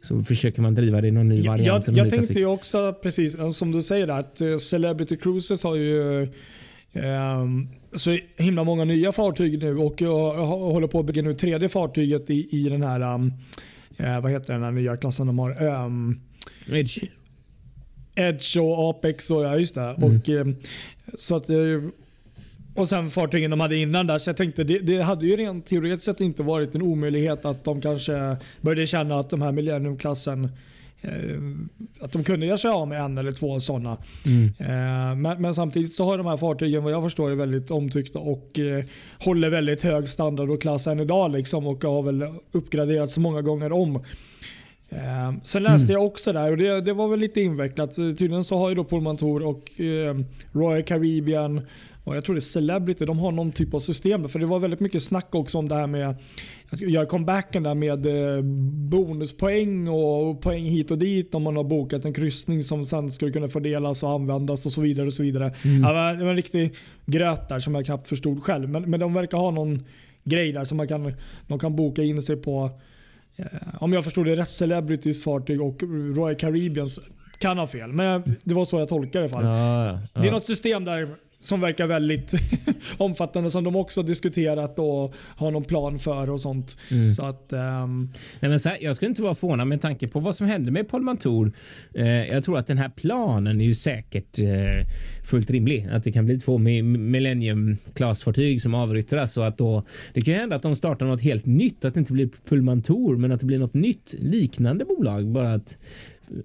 så 0.00 0.22
försöker 0.22 0.62
man 0.62 0.74
driva 0.74 1.00
det 1.00 1.08
i 1.08 1.10
någon 1.10 1.28
ny 1.28 1.40
Jag, 1.40 1.52
variant. 1.52 1.86
jag, 1.86 1.96
jag 1.96 2.04
ny 2.04 2.10
tänkte 2.10 2.38
ju 2.38 2.46
också 2.46 2.94
precis 3.02 3.36
som 3.54 3.72
du 3.72 3.82
säger 3.82 4.08
att 4.08 4.40
eh, 4.40 4.56
Celebrity 4.56 5.16
Cruises 5.16 5.62
har 5.62 5.76
ju 5.76 6.28
så 7.92 8.18
himla 8.36 8.64
många 8.64 8.84
nya 8.84 9.12
fartyg 9.12 9.58
nu 9.58 9.78
och 9.78 10.00
jag 10.00 10.46
håller 10.46 10.86
på 10.86 11.00
att 11.00 11.06
bygga 11.06 11.22
nu 11.22 11.34
tredje 11.34 11.68
fartyget 11.68 12.30
i, 12.30 12.48
i 12.50 12.68
den 12.68 12.82
här 12.82 13.14
um, 13.14 13.32
eh, 13.96 14.20
vad 14.20 14.32
heter 14.32 14.52
den 14.52 14.62
här 14.62 14.70
nya 14.70 14.96
klassen 14.96 15.26
de 15.26 15.38
har? 15.38 15.64
Um, 15.64 16.20
Edge. 16.68 16.98
Edge 18.16 18.56
och 18.56 18.90
Apex 18.90 19.30
och 19.30 19.44
ja 19.44 19.58
just 19.58 19.74
det. 19.74 19.80
Mm. 19.80 20.02
Och, 20.02 20.28
eh, 20.28 20.46
så 21.18 21.36
att, 21.36 21.50
eh, 21.50 21.56
och 22.74 22.88
sen 22.88 23.10
fartygen 23.10 23.50
de 23.50 23.60
hade 23.60 23.76
innan 23.76 24.06
där. 24.06 24.18
Så 24.18 24.30
jag 24.30 24.36
tänkte 24.36 24.64
det, 24.64 24.78
det 24.78 25.02
hade 25.02 25.26
ju 25.26 25.36
rent 25.36 25.66
teoretiskt 25.66 26.04
sett 26.04 26.20
inte 26.20 26.42
varit 26.42 26.74
en 26.74 26.82
omöjlighet 26.82 27.44
att 27.44 27.64
de 27.64 27.80
kanske 27.80 28.36
började 28.60 28.86
känna 28.86 29.18
att 29.18 29.30
de 29.30 29.42
här 29.42 29.52
Millennium-klassen 29.52 30.48
att 32.00 32.12
de 32.12 32.24
kunde 32.24 32.46
göra 32.46 32.58
sig 32.58 32.70
av 32.70 32.88
med 32.88 33.00
en 33.00 33.18
eller 33.18 33.32
två 33.32 33.60
sådana. 33.60 33.96
Mm. 34.26 34.44
Eh, 34.58 35.16
men, 35.16 35.42
men, 35.42 35.54
samtidigt 35.54 35.94
så 35.94 36.04
har 36.04 36.18
de 36.18 36.26
här 36.26 36.36
fartygen 36.36 36.84
vad 36.84 36.92
jag 36.92 37.02
förstår 37.02 37.30
är 37.30 37.34
väldigt 37.34 37.70
omtyckta 37.70 38.18
och 38.18 38.58
eh, 38.58 38.84
håller 39.24 39.50
väldigt 39.50 39.82
hög 39.82 40.08
standard 40.08 40.50
och 40.50 40.62
klass 40.62 40.86
än 40.86 41.00
idag. 41.00 41.32
Liksom, 41.32 41.66
och 41.66 41.84
har 41.84 42.02
väl 42.02 42.24
uppgraderats 42.52 43.18
många 43.18 43.42
gånger 43.42 43.72
om. 43.72 43.96
Eh, 44.88 45.32
sen 45.42 45.62
läste 45.62 45.92
mm. 45.92 45.92
jag 45.92 46.06
också 46.06 46.32
där 46.32 46.50
och 46.50 46.56
det, 46.56 46.80
det, 46.80 46.92
var 46.92 47.08
väl 47.08 47.20
lite 47.20 47.40
invecklat. 47.40 47.94
Tydligen 47.94 48.44
så 48.44 48.58
har 48.58 48.68
ju 48.68 48.74
då 48.74 48.84
Pullmantur 48.84 49.46
och 49.46 49.80
eh, 49.80 50.16
Royal 50.52 50.82
Caribbean 50.82 51.60
och 52.06 52.16
jag 52.16 52.24
tror 52.24 52.34
det 52.34 52.38
är 52.38 52.42
Celebrity, 52.42 53.04
de 53.04 53.18
har 53.18 53.32
någon 53.32 53.52
typ 53.52 53.74
av 53.74 53.80
system. 53.80 54.28
För 54.28 54.38
det 54.38 54.46
var 54.46 54.58
väldigt 54.58 54.80
mycket 54.80 55.02
snack 55.02 55.34
också 55.34 55.58
om 55.58 55.68
det 55.68 55.74
här 55.74 55.86
med 55.86 56.16
att 56.70 56.80
göra 56.80 57.06
comebacken 57.06 57.62
där 57.62 57.74
med 57.74 58.06
eh, 58.06 58.42
bonuspoäng 58.90 59.88
och 59.88 60.40
poäng 60.40 60.64
hit 60.64 60.90
och 60.90 60.98
dit 60.98 61.34
om 61.34 61.42
man 61.42 61.56
har 61.56 61.64
bokat 61.64 62.04
en 62.04 62.14
kryssning 62.14 62.64
som 62.64 62.84
sen 62.84 63.10
skulle 63.10 63.32
kunna 63.32 63.48
fördelas 63.48 64.02
och 64.02 64.10
användas 64.10 64.66
och 64.66 64.72
så 64.72 64.80
vidare. 64.80 65.06
och 65.06 65.12
så 65.12 65.22
vidare. 65.22 65.54
Mm. 65.64 65.82
det 66.18 66.24
var 66.24 66.30
en 66.30 66.36
riktig 66.36 66.74
gröt 67.06 67.48
där 67.48 67.58
som 67.58 67.74
jag 67.74 67.86
knappt 67.86 68.08
förstod 68.08 68.42
själv. 68.42 68.68
Men, 68.68 68.90
men 68.90 69.00
de 69.00 69.14
verkar 69.14 69.38
ha 69.38 69.50
någon 69.50 69.84
grej 70.24 70.52
där 70.52 70.64
som 70.64 70.76
man 70.76 70.88
kan, 70.88 71.14
de 71.46 71.58
kan 71.58 71.76
boka 71.76 72.02
in 72.02 72.22
sig 72.22 72.36
på. 72.36 72.70
Eh, 73.36 73.46
om 73.78 73.92
jag 73.92 74.04
förstod 74.04 74.26
det 74.26 74.36
rätt, 74.36 74.48
Celebrities 74.48 75.22
fartyg 75.22 75.62
och 75.62 75.82
Royal 76.16 76.36
Caribbeans 76.36 77.00
kan 77.38 77.58
ha 77.58 77.66
fel, 77.66 77.92
men 77.92 78.22
det 78.44 78.54
var 78.54 78.64
så 78.64 78.78
jag 78.78 78.88
tolkade 78.88 79.24
det 79.24 79.30
i 79.30 79.34
alla 79.34 79.42
fall. 79.42 79.44
Ja, 79.44 80.00
ja. 80.14 80.20
Det 80.22 80.28
är 80.28 80.32
något 80.32 80.46
system 80.46 80.84
där 80.84 81.16
som 81.46 81.60
verkar 81.60 81.86
väldigt 81.86 82.34
omfattande 82.96 83.50
som 83.50 83.64
de 83.64 83.76
också 83.76 84.02
diskuterat 84.02 84.78
och 84.78 85.14
har 85.36 85.50
någon 85.50 85.64
plan 85.64 85.98
för 85.98 86.30
och 86.30 86.40
sånt. 86.40 86.78
Mm. 86.90 87.08
Så 87.08 87.22
att, 87.24 87.52
um... 87.52 88.08
Nej, 88.40 88.50
men 88.50 88.60
så 88.60 88.68
här, 88.68 88.78
jag 88.80 88.96
skulle 88.96 89.08
inte 89.08 89.22
vara 89.22 89.34
förvånad 89.34 89.68
med 89.68 89.80
tanke 89.80 90.08
på 90.08 90.20
vad 90.20 90.34
som 90.34 90.46
hände 90.46 90.70
med 90.70 90.88
Paul 90.88 91.02
Mantour. 91.02 91.52
Eh, 91.94 92.06
jag 92.06 92.44
tror 92.44 92.58
att 92.58 92.66
den 92.66 92.78
här 92.78 92.88
planen 92.88 93.60
är 93.60 93.64
ju 93.64 93.74
säkert 93.74 94.38
eh, 94.38 94.86
fullt 95.24 95.50
rimlig. 95.50 95.88
Att 95.92 96.04
det 96.04 96.12
kan 96.12 96.24
bli 96.24 96.40
två 96.40 96.58
Millennium 96.58 97.76
klasfartyg 97.94 98.62
som 98.62 98.74
avyttras 98.74 99.36
och 99.36 99.46
att 99.46 99.58
då 99.58 99.82
det 100.14 100.20
kan 100.20 100.34
hända 100.34 100.56
att 100.56 100.62
de 100.62 100.76
startar 100.76 101.06
något 101.06 101.20
helt 101.20 101.46
nytt. 101.46 101.84
Att 101.84 101.94
det 101.94 102.00
inte 102.00 102.12
blir 102.12 102.28
Pullmantur 102.48 103.16
men 103.16 103.32
att 103.32 103.40
det 103.40 103.46
blir 103.46 103.58
något 103.58 103.74
nytt 103.74 104.14
liknande 104.18 104.84
bolag. 104.84 105.26
Bara 105.26 105.54
att 105.54 105.78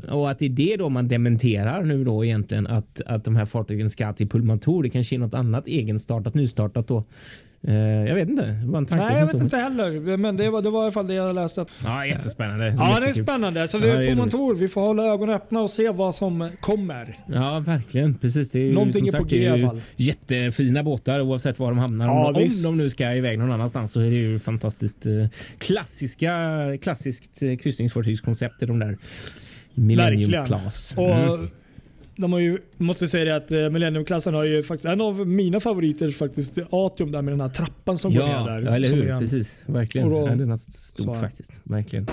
och 0.09 0.31
att 0.31 0.39
det 0.39 0.45
är 0.45 0.49
det 0.49 0.75
då 0.77 0.89
man 0.89 1.07
dementerar 1.07 1.83
nu 1.83 2.03
då 2.03 2.25
egentligen 2.25 2.67
att, 2.67 3.01
att 3.05 3.23
de 3.25 3.35
här 3.35 3.45
fartygen 3.45 3.89
ska 3.89 4.13
till 4.13 4.29
Pullmantur. 4.29 4.83
Det 4.83 4.89
kanske 4.89 5.15
är 5.15 5.19
något 5.19 5.33
annat 5.33 5.67
egenstartat, 5.67 6.33
nystartat 6.33 6.87
då. 6.87 7.03
Eh, 7.67 7.75
jag 8.07 8.15
vet 8.15 8.29
inte. 8.29 8.45
Det 8.45 8.67
var 8.67 8.77
en 8.77 8.87
Nej, 8.91 9.19
jag 9.19 9.25
vet 9.25 9.41
inte 9.41 9.57
heller. 9.57 10.17
Men 10.17 10.37
det 10.37 10.49
var, 10.49 10.61
det 10.61 10.69
var 10.69 10.79
i 10.79 10.83
alla 10.83 10.91
fall 10.91 11.07
det 11.07 11.13
jag 11.13 11.35
läste. 11.35 11.65
Ja, 11.83 12.05
jättespännande. 12.05 12.75
Ja, 12.77 12.99
det 12.99 13.09
är 13.09 13.13
spännande. 13.13 13.67
Så 13.67 13.77
vi 13.77 13.89
är 13.89 14.09
på 14.09 14.15
Montour. 14.15 14.55
Vi 14.55 14.67
får 14.67 14.81
hålla 14.81 15.03
ögonen 15.03 15.35
öppna 15.35 15.61
och 15.61 15.71
se 15.71 15.89
vad 15.89 16.15
som 16.15 16.49
kommer. 16.59 17.17
Ja, 17.27 17.59
verkligen. 17.59 18.13
Precis. 18.17 18.49
Det 18.49 18.59
är 18.59 18.63
ju, 18.63 18.73
Någonting 18.73 19.07
är 19.07 19.11
på 19.11 19.23
G 19.23 19.37
i 19.37 19.47
alla 19.47 19.67
fall. 19.67 19.81
Jättefina 19.95 20.83
båtar 20.83 21.21
oavsett 21.21 21.59
var 21.59 21.71
de 21.71 21.77
hamnar. 21.77 22.05
Ja, 22.05 22.27
om, 22.27 22.35
om 22.35 22.63
de 22.63 22.77
nu 22.77 22.89
ska 22.89 23.13
iväg 23.13 23.39
någon 23.39 23.51
annanstans 23.51 23.91
så 23.91 23.99
är 23.99 24.09
det 24.09 24.15
ju 24.15 24.39
fantastiskt 24.39 25.05
eh, 25.05 25.27
klassiska, 25.57 26.31
klassiskt 26.81 27.43
eh, 27.43 27.57
kryssningsfartygskoncept 27.57 28.63
i 28.63 28.65
de 28.65 28.79
där 28.79 28.97
Millennium 29.73 30.31
Verkligen. 30.31 30.45
Class. 30.45 30.95
Mm. 30.97 31.29
Och 31.29 31.39
de 32.15 32.33
har 32.33 32.39
ju, 32.39 32.57
måste 32.77 33.07
säga 33.07 33.25
det 33.25 33.35
att 33.35 33.51
eh, 33.51 33.69
Millennium-klassen 33.69 34.33
har 34.33 34.43
ju 34.43 34.63
faktiskt 34.63 34.85
en 34.85 35.01
av 35.01 35.27
mina 35.27 35.59
favoriter 35.59 36.11
faktiskt 36.11 36.57
Atrium 36.69 37.11
där 37.11 37.21
med 37.21 37.33
den 37.33 37.41
här 37.41 37.49
trappan 37.49 37.97
som 37.97 38.11
ja, 38.11 38.21
går 38.21 38.27
ner 38.27 38.45
där. 38.45 38.61
Ja, 38.61 38.75
eller 38.75 38.87
hur? 38.87 39.19
Precis. 39.19 39.63
Verkligen. 39.65 40.09
Då, 40.09 40.27
ja, 40.27 40.35
det 40.35 40.43
är 40.43 40.57
stort 40.57 41.17
faktiskt. 41.17 41.61
Verkligen. 41.63 42.07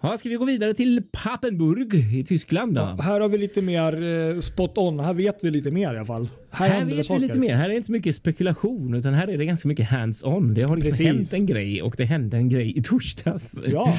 Ja, 0.00 0.16
ska 0.18 0.28
vi 0.28 0.34
gå 0.34 0.44
vidare 0.44 0.74
till 0.74 1.02
Papenburg 1.12 1.94
i 1.94 2.24
Tyskland 2.24 2.74
då? 2.74 2.80
Ja, 2.80 3.02
här 3.02 3.20
har 3.20 3.28
vi 3.28 3.38
lite 3.38 3.62
mer 3.62 4.02
eh, 4.02 4.40
spot 4.40 4.78
on. 4.78 5.00
Här 5.00 5.14
vet 5.14 5.44
vi 5.44 5.50
lite 5.50 5.70
mer 5.70 5.94
i 5.94 5.96
alla 5.96 6.04
fall. 6.04 6.28
Här, 6.50 6.68
här 6.68 6.84
vet 6.84 7.10
vi 7.10 7.18
lite 7.18 7.38
mer. 7.38 7.54
Här 7.54 7.70
är 7.70 7.74
inte 7.74 7.92
mycket 7.92 8.16
spekulation 8.16 8.94
utan 8.94 9.14
här 9.14 9.28
är 9.28 9.38
det 9.38 9.44
ganska 9.44 9.68
mycket 9.68 9.88
hands 9.88 10.24
on. 10.24 10.54
Det 10.54 10.62
har 10.62 10.76
liksom 10.76 10.90
Precis. 10.90 11.06
hänt 11.06 11.32
en 11.32 11.46
grej 11.46 11.82
och 11.82 11.94
det 11.96 12.04
hände 12.04 12.36
en 12.36 12.48
grej 12.48 12.78
i 12.78 12.82
torsdags. 12.82 13.60
Ja. 13.66 13.94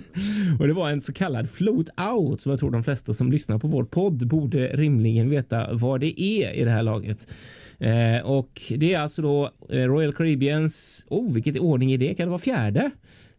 och 0.58 0.66
det 0.66 0.72
var 0.72 0.90
en 0.90 1.00
så 1.00 1.12
kallad 1.12 1.50
float 1.50 1.88
out 2.14 2.40
som 2.40 2.50
jag 2.50 2.58
tror 2.58 2.70
de 2.70 2.84
flesta 2.84 3.14
som 3.14 3.32
lyssnar 3.32 3.58
på 3.58 3.68
vår 3.68 3.84
podd 3.84 4.28
borde 4.28 4.66
rimligen 4.66 5.30
veta 5.30 5.72
vad 5.72 6.00
det 6.00 6.22
är 6.22 6.52
i 6.52 6.64
det 6.64 6.70
här 6.70 6.82
laget. 6.82 7.28
Eh, 7.78 8.18
och 8.24 8.62
det 8.76 8.94
är 8.94 9.00
alltså 9.00 9.22
då 9.22 9.50
eh, 9.70 9.76
Royal 9.76 10.12
Caribbeans. 10.12 11.06
Oh, 11.10 11.32
vilket 11.32 11.58
ordning 11.58 11.92
är 11.92 11.98
det? 11.98 12.14
Kan 12.14 12.26
det 12.26 12.30
vara 12.30 12.38
fjärde? 12.38 12.90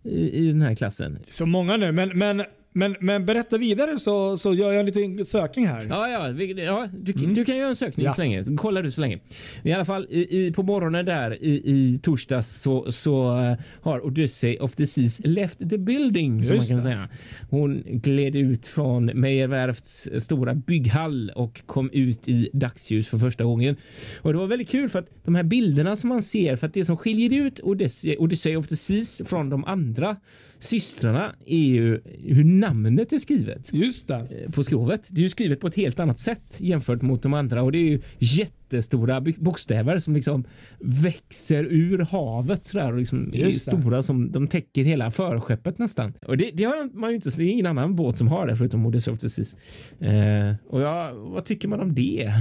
I, 0.06 0.30
i 0.30 0.52
den 0.52 0.62
här 0.62 0.76
klassen. 0.76 1.20
Så 1.28 1.46
många 1.46 1.78
nu, 1.78 1.92
men, 1.92 2.18
men 2.18 2.44
men, 2.78 2.96
men 3.00 3.26
berätta 3.26 3.58
vidare 3.58 4.00
så, 4.00 4.38
så 4.38 4.54
gör 4.54 4.72
jag 4.72 4.80
en 4.80 4.86
liten 4.86 5.26
sökning 5.26 5.68
här. 5.68 5.86
Ja, 5.90 6.10
ja, 6.10 6.30
ja 6.56 6.88
du, 6.94 7.12
mm. 7.12 7.34
du 7.34 7.46
kan 7.46 7.58
göra 7.58 7.70
en 7.70 7.76
sökning 7.76 8.06
ja. 8.06 8.14
så 8.14 8.22
länge. 8.22 8.44
Kollar 8.58 8.84
du 8.84 8.92
så 8.92 9.02
länge. 9.02 9.20
I 9.64 9.74
alla 9.74 9.86
fall 9.86 10.08
i, 10.10 10.46
i, 10.46 10.52
på 10.52 10.64
morgonen 10.64 11.06
där 11.06 11.44
i, 11.44 11.62
i 11.66 12.00
torsdags 12.04 12.62
så, 12.62 12.92
så 12.92 13.40
uh, 13.40 13.58
har 13.82 14.06
Odyssey 14.06 14.58
of 14.58 14.76
the 14.76 14.88
Seas 14.88 15.22
left 15.24 15.70
the 15.70 15.78
building 15.78 16.44
som 16.44 16.58
man 16.58 16.66
kan 16.66 16.78
det. 16.78 16.84
säga. 16.84 17.10
Hon 17.50 17.84
gled 17.86 18.36
ut 18.36 18.68
från 18.68 19.06
Meijerwerfts 19.06 20.10
stora 20.20 20.54
bygghall 20.54 21.32
och 21.36 21.62
kom 21.66 21.90
ut 21.94 22.28
i 22.28 22.50
dagsljus 22.54 23.08
för 23.08 23.18
första 23.18 23.44
gången. 23.44 23.76
Och 24.22 24.34
det 24.34 24.40
var 24.40 24.48
väldigt 24.48 24.70
kul 24.70 24.90
för 24.90 25.00
att 25.00 25.10
de 25.24 25.36
här 25.36 25.44
bilderna 25.44 25.96
som 25.96 26.10
man 26.10 26.24
ser 26.24 26.56
för 26.56 26.68
att 26.68 26.74
det 26.74 26.86
som 26.86 26.98
skiljer 26.98 27.46
ut 27.46 27.60
Odyssey, 27.60 28.18
Odyssey 28.18 28.56
of 28.56 28.68
the 28.68 28.76
Seas 28.76 29.22
från 29.26 29.50
de 29.50 29.66
andra 29.66 30.16
systrarna 30.60 31.36
är 31.46 31.58
ju 31.58 32.02
hur 32.24 32.44
namnet 32.44 33.14
är 33.14 33.18
skrivet. 33.18 33.74
Just 33.74 34.08
det. 34.08 34.16
Eh, 34.16 34.52
på 34.52 34.64
skrovet. 34.64 35.08
Det 35.10 35.22
är 35.22 35.24
ju 35.24 35.30
skrivet 35.30 35.60
på 35.60 35.68
ett 35.68 35.76
helt 35.76 36.00
annat 36.00 36.20
sätt 36.20 36.56
jämfört 36.58 37.02
mot 37.02 37.22
de 37.22 37.34
andra 37.34 37.64
och 37.64 37.72
det 37.72 37.78
är 37.78 37.90
ju 37.90 38.02
jättestora 38.20 39.22
bokstäver 39.22 40.00
som 40.00 40.16
liksom 40.16 40.44
växer 40.80 41.64
ur 41.64 42.00
havet 42.00 42.66
sådär 42.66 42.92
och 42.92 43.00
liksom 43.00 43.34
är 43.34 43.52
stora 43.52 44.04
som 44.04 44.32
de 44.32 44.48
täcker 44.48 44.84
hela 44.84 45.12
förskeppet 45.12 45.78
nästan. 45.78 46.14
Och 46.26 46.38
det, 46.38 46.52
det 46.54 46.64
har 46.64 46.98
man 46.98 47.10
ju 47.10 47.16
inte, 47.16 47.30
det 47.30 47.44
är 47.44 47.48
ingen 47.48 47.66
annan 47.66 47.96
båt 47.96 48.18
som 48.18 48.28
har 48.28 48.48
det 48.48 48.58
förutom 48.58 48.86
Odyssey 48.86 49.14
of. 49.14 49.20
Eh, 50.02 50.56
och 50.70 50.82
ja, 50.82 51.12
vad 51.14 51.46
tycker 51.46 51.68
man 51.68 51.80
om 51.80 51.96
det? 51.96 52.32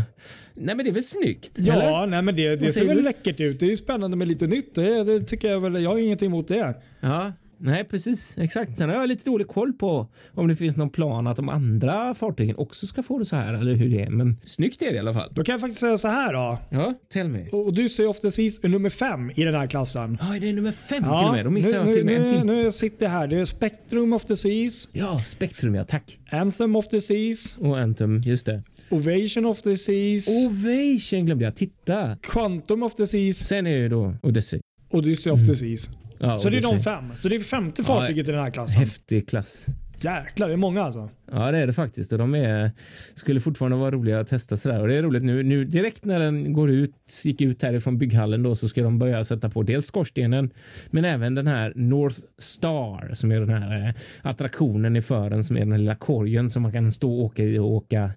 Nej 0.55 0.75
men 0.75 0.79
det 0.79 0.91
är 0.91 0.95
väl 0.95 1.03
snyggt? 1.03 1.53
Ja, 1.55 1.73
eller? 1.75 2.07
nej 2.07 2.23
men 2.23 2.37
det, 2.37 2.57
det 2.57 2.73
ser 2.73 2.87
väl 2.87 3.03
läckert 3.03 3.41
ut. 3.41 3.61
Det 3.61 3.67
är 3.67 3.71
ju 3.71 3.77
spännande 3.77 4.17
med 4.17 4.29
lite 4.29 4.47
nytt. 4.47 4.75
Det, 4.75 5.05
det 5.05 5.21
tycker 5.21 5.51
jag 5.51 5.61
väl. 5.61 5.83
Jag 5.83 5.91
har 5.91 5.99
ingenting 5.99 6.27
emot 6.27 6.49
det. 6.49 6.75
Ja, 7.01 7.33
Nej, 7.59 7.85
precis. 7.85 8.39
Exakt. 8.39 8.77
Sen 8.77 8.89
har 8.89 8.97
jag 8.97 9.09
lite 9.09 9.31
dålig 9.31 9.49
koll 9.49 9.73
på 9.73 10.09
om 10.35 10.49
det 10.49 10.57
finns 10.57 10.77
någon 10.77 10.91
plan 10.91 11.27
att 11.27 11.37
de 11.37 11.49
andra 11.49 12.15
fartygen 12.15 12.57
också 12.57 12.87
ska 12.87 13.03
få 13.03 13.19
det 13.19 13.25
så 13.25 13.37
här 13.37 13.55
eller 13.55 13.75
hur 13.75 13.91
det 13.91 14.03
är. 14.03 14.11
Men 14.11 14.37
snyggt 14.43 14.83
är 14.83 14.87
det 14.87 14.97
i 14.97 14.99
alla 14.99 15.15
fall. 15.15 15.33
Då 15.35 15.45
kan 15.45 15.53
jag 15.53 15.61
faktiskt 15.61 15.81
säga 15.81 15.99
så 15.99 16.09
här 16.09 16.33
då. 16.33 16.59
Ja, 16.71 16.95
tell 17.13 17.29
me. 17.29 17.49
Odyssey 17.51 18.07
of 18.07 18.21
the 18.21 18.31
Seas 18.31 18.65
är 18.65 18.69
nummer 18.69 18.91
fem 18.91 19.31
i 19.35 19.45
den 19.45 19.55
här 19.55 19.67
klassen. 19.67 20.19
Ja, 20.21 20.39
det 20.41 20.49
är 20.49 20.53
nummer 20.53 20.73
fem 20.73 21.03
ja, 21.07 21.19
till 21.19 21.29
och 21.29 21.35
med. 21.35 21.45
Då 21.45 21.51
missar 21.51 21.71
nu, 21.71 21.77
jag 21.77 21.91
till 21.91 22.01
och 22.01 22.07
med 22.07 22.21
en 22.21 22.35
till. 22.35 22.47
Nu 22.47 22.73
sitter 22.73 23.07
jag 23.07 23.11
här. 23.11 23.27
Det 23.27 23.37
är 23.37 23.45
Spectrum 23.45 24.13
of 24.13 24.25
the 24.25 24.37
Seas. 24.37 24.89
Ja, 24.93 25.19
Spectrum 25.19 25.75
ja. 25.75 25.85
Tack. 25.85 26.19
Anthem 26.31 26.77
of 26.77 26.89
the 26.89 27.01
Seas. 27.01 27.57
Och 27.59 27.79
Anthem, 27.79 28.21
just 28.21 28.47
det. 28.47 28.63
Ovation 28.91 29.47
of 29.47 29.63
the 29.63 29.77
Seas. 29.77 30.29
Ovation 30.29 31.27
glömde 31.27 31.45
jag. 31.45 31.57
Titta. 31.57 32.17
Quantum 32.23 32.83
of 32.83 32.95
the 32.95 33.07
Seas. 33.07 33.37
Sen 33.37 33.67
är 33.67 33.79
det 33.79 33.89
då 33.89 34.15
Odyssey. 34.23 34.61
Odyssey 34.91 35.33
of 35.33 35.47
the 35.47 35.57
Seas. 35.57 35.89
Ja, 36.25 36.39
så 36.39 36.51
det 36.51 36.57
är 36.57 36.63
de 36.63 36.81
fem. 36.81 37.17
Så 37.17 37.29
det 37.29 37.37
är 37.37 37.41
femte 37.41 37.85
fartyget 37.85 38.29
ja, 38.29 38.33
i 38.33 38.37
den 38.37 38.45
här 38.45 38.51
klassen. 38.51 38.81
Häftig 38.81 39.29
klass. 39.29 39.67
Jäklar, 40.01 40.49
det 40.49 40.55
är 40.55 40.57
många 40.57 40.83
alltså. 40.83 41.11
Ja, 41.33 41.51
det 41.51 41.59
är 41.59 41.67
det 41.67 41.73
faktiskt. 41.73 42.13
Och 42.13 42.19
de 42.19 42.35
är, 42.35 42.71
skulle 43.15 43.41
fortfarande 43.41 43.77
vara 43.77 43.91
roliga 43.91 44.21
att 44.21 44.29
testa 44.29 44.57
sådär. 44.57 44.81
Och 44.81 44.89
det 44.89 44.95
är 44.95 45.03
roligt 45.03 45.23
nu, 45.23 45.43
nu 45.43 45.65
direkt 45.65 46.05
när 46.05 46.19
den 46.19 46.53
går 46.53 46.71
ut, 46.71 46.95
gick 47.25 47.41
ut 47.41 47.63
härifrån 47.63 47.99
bygghallen 47.99 48.43
då 48.43 48.57
så 48.57 48.69
ska 48.69 48.83
de 48.83 48.99
börja 48.99 49.25
sätta 49.25 49.51
på 49.51 49.63
dels 49.63 49.87
skorstenen 49.87 50.51
men 50.91 51.05
även 51.05 51.35
den 51.35 51.47
här 51.47 51.73
North 51.77 52.19
Star 52.39 53.15
som 53.15 53.33
är 53.33 53.41
den 53.41 53.49
här 53.49 53.89
eh, 53.89 53.95
attraktionen 54.23 54.97
i 54.97 55.03
fören 55.03 55.45
som 55.45 55.57
är 55.57 55.61
den 55.61 55.73
här 55.73 55.79
lilla 55.79 55.97
korgen 55.97 56.51
som 56.51 56.63
man 56.63 56.73
kan 56.73 56.93
stå 56.93 57.19
och 57.19 57.25
åka 57.25 57.43
i 57.43 57.59
och 57.59 57.71
åka 57.71 58.11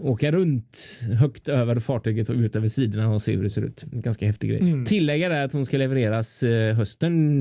åka 0.00 0.32
runt 0.32 0.98
högt 1.20 1.48
över 1.48 1.78
fartyget 1.80 2.28
och 2.28 2.34
ut 2.34 2.56
över 2.56 2.68
sidorna 2.68 3.10
och 3.10 3.22
se 3.22 3.36
hur 3.36 3.42
det 3.42 3.50
ser 3.50 3.62
ut. 3.62 3.82
Ganska 3.82 4.26
häftig 4.26 4.50
grej. 4.50 4.60
Mm. 4.60 4.84
Tillägga 4.84 5.36
är 5.36 5.44
att 5.44 5.52
hon 5.52 5.66
ska 5.66 5.76
levereras 5.76 6.42
eh, 6.42 6.74
hösten. 6.74 7.40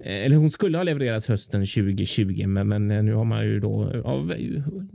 Eh, 0.00 0.24
eller 0.24 0.36
hon 0.36 0.50
skulle 0.50 0.78
ha 0.78 0.82
levererats 0.82 1.26
hösten 1.26 1.60
2020, 1.60 2.46
men, 2.46 2.68
men 2.68 2.90
eh, 2.90 3.02
nu 3.02 3.14
har 3.14 3.24
man 3.24 3.44
ju 3.44 3.60
då 3.60 4.02
av 4.04 4.34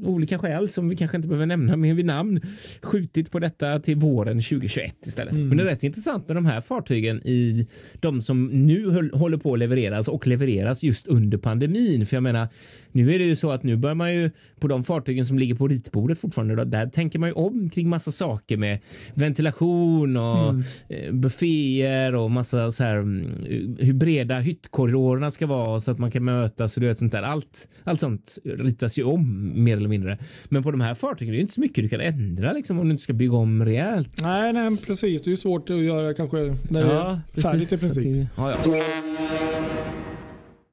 olika 0.03 0.39
skäl 0.39 0.69
som 0.69 0.89
vi 0.89 0.95
kanske 0.95 1.17
inte 1.17 1.27
behöver 1.27 1.45
nämna 1.45 1.75
mer 1.75 1.93
vid 1.93 2.05
namn 2.05 2.41
skjutit 2.81 3.31
på 3.31 3.39
detta 3.39 3.79
till 3.79 3.95
våren 3.97 4.41
2021 4.41 5.07
istället. 5.07 5.33
Mm. 5.33 5.47
Men 5.47 5.57
det 5.57 5.63
är 5.63 5.67
rätt 5.67 5.83
intressant 5.83 6.27
med 6.27 6.37
de 6.37 6.45
här 6.45 6.61
fartygen 6.61 7.27
i 7.27 7.67
de 7.99 8.21
som 8.21 8.45
nu 8.45 9.09
håller 9.13 9.37
på 9.37 9.53
att 9.53 9.59
levereras 9.59 10.07
och 10.07 10.27
levereras 10.27 10.83
just 10.83 11.07
under 11.07 11.37
pandemin. 11.37 12.05
För 12.05 12.15
jag 12.15 12.23
menar, 12.23 12.47
nu 12.91 13.13
är 13.13 13.19
det 13.19 13.25
ju 13.25 13.35
så 13.35 13.51
att 13.51 13.63
nu 13.63 13.75
bör 13.75 13.93
man 13.93 14.13
ju 14.13 14.31
på 14.59 14.67
de 14.67 14.83
fartygen 14.83 15.25
som 15.25 15.39
ligger 15.39 15.55
på 15.55 15.67
ritbordet 15.67 16.19
fortfarande 16.19 16.55
där 16.75 16.88
tänker 16.88 17.20
man 17.20 17.29
ju 17.29 17.34
om 17.34 17.70
kring 17.70 17.89
massa 17.89 18.12
saker 18.12 18.58
med 18.58 18.79
ventilation 19.13 20.17
och 20.17 20.50
Mm. 20.50 20.63
eh, 20.89 21.12
bufféer 21.13 22.15
och 22.15 22.32
massa 22.32 22.72
så 22.72 22.84
här 22.84 22.96
mm, 22.98 23.75
hur 23.79 23.94
breda 23.94 24.39
hyttkorridorerna 24.39 25.32
ska 25.32 25.48
vara 25.48 25.79
så 25.79 25.91
att 25.91 26.00
man 26.00 26.12
kan 26.12 26.24
mötas 26.24 26.75
och 26.77 26.82
du 26.82 26.88
vet 26.88 26.98
sånt 26.98 27.12
där. 27.12 27.22
Allt, 27.24 27.67
allt 27.84 28.00
sånt 28.00 28.38
ritas 28.44 28.98
ju 29.00 29.03
om 29.03 29.51
mer 29.63 29.77
eller 29.77 29.89
mindre. 29.89 30.17
Men 30.46 30.63
på 30.63 30.72
de 30.72 30.82
här 30.82 30.96
fartygen 30.96 31.34
är 31.34 31.38
det 31.38 31.41
inte 31.41 31.53
så 31.53 31.62
mycket 31.62 31.84
du 31.84 31.89
kan 31.89 32.01
ändra 32.01 32.53
liksom 32.53 32.79
om 32.79 32.86
du 32.86 32.91
inte 32.91 33.03
ska 33.03 33.13
bygga 33.13 33.36
om 33.36 33.65
rejält. 33.65 34.22
Nej, 34.22 34.53
nej, 34.53 34.77
precis. 34.77 35.22
Det 35.22 35.27
är 35.27 35.32
ju 35.32 35.38
svårt 35.38 35.70
att 35.70 35.77
göra 35.82 36.13
kanske 36.13 36.38
när 36.70 36.84
det 36.84 36.91
är 36.91 37.41
färdigt 37.41 37.74
i 37.74 37.77
precis. 37.77 37.84
Att 37.88 37.94
princip. 37.96 38.03
det- 38.03 38.27
Ja, 38.38 38.51
ja. 38.51 39.94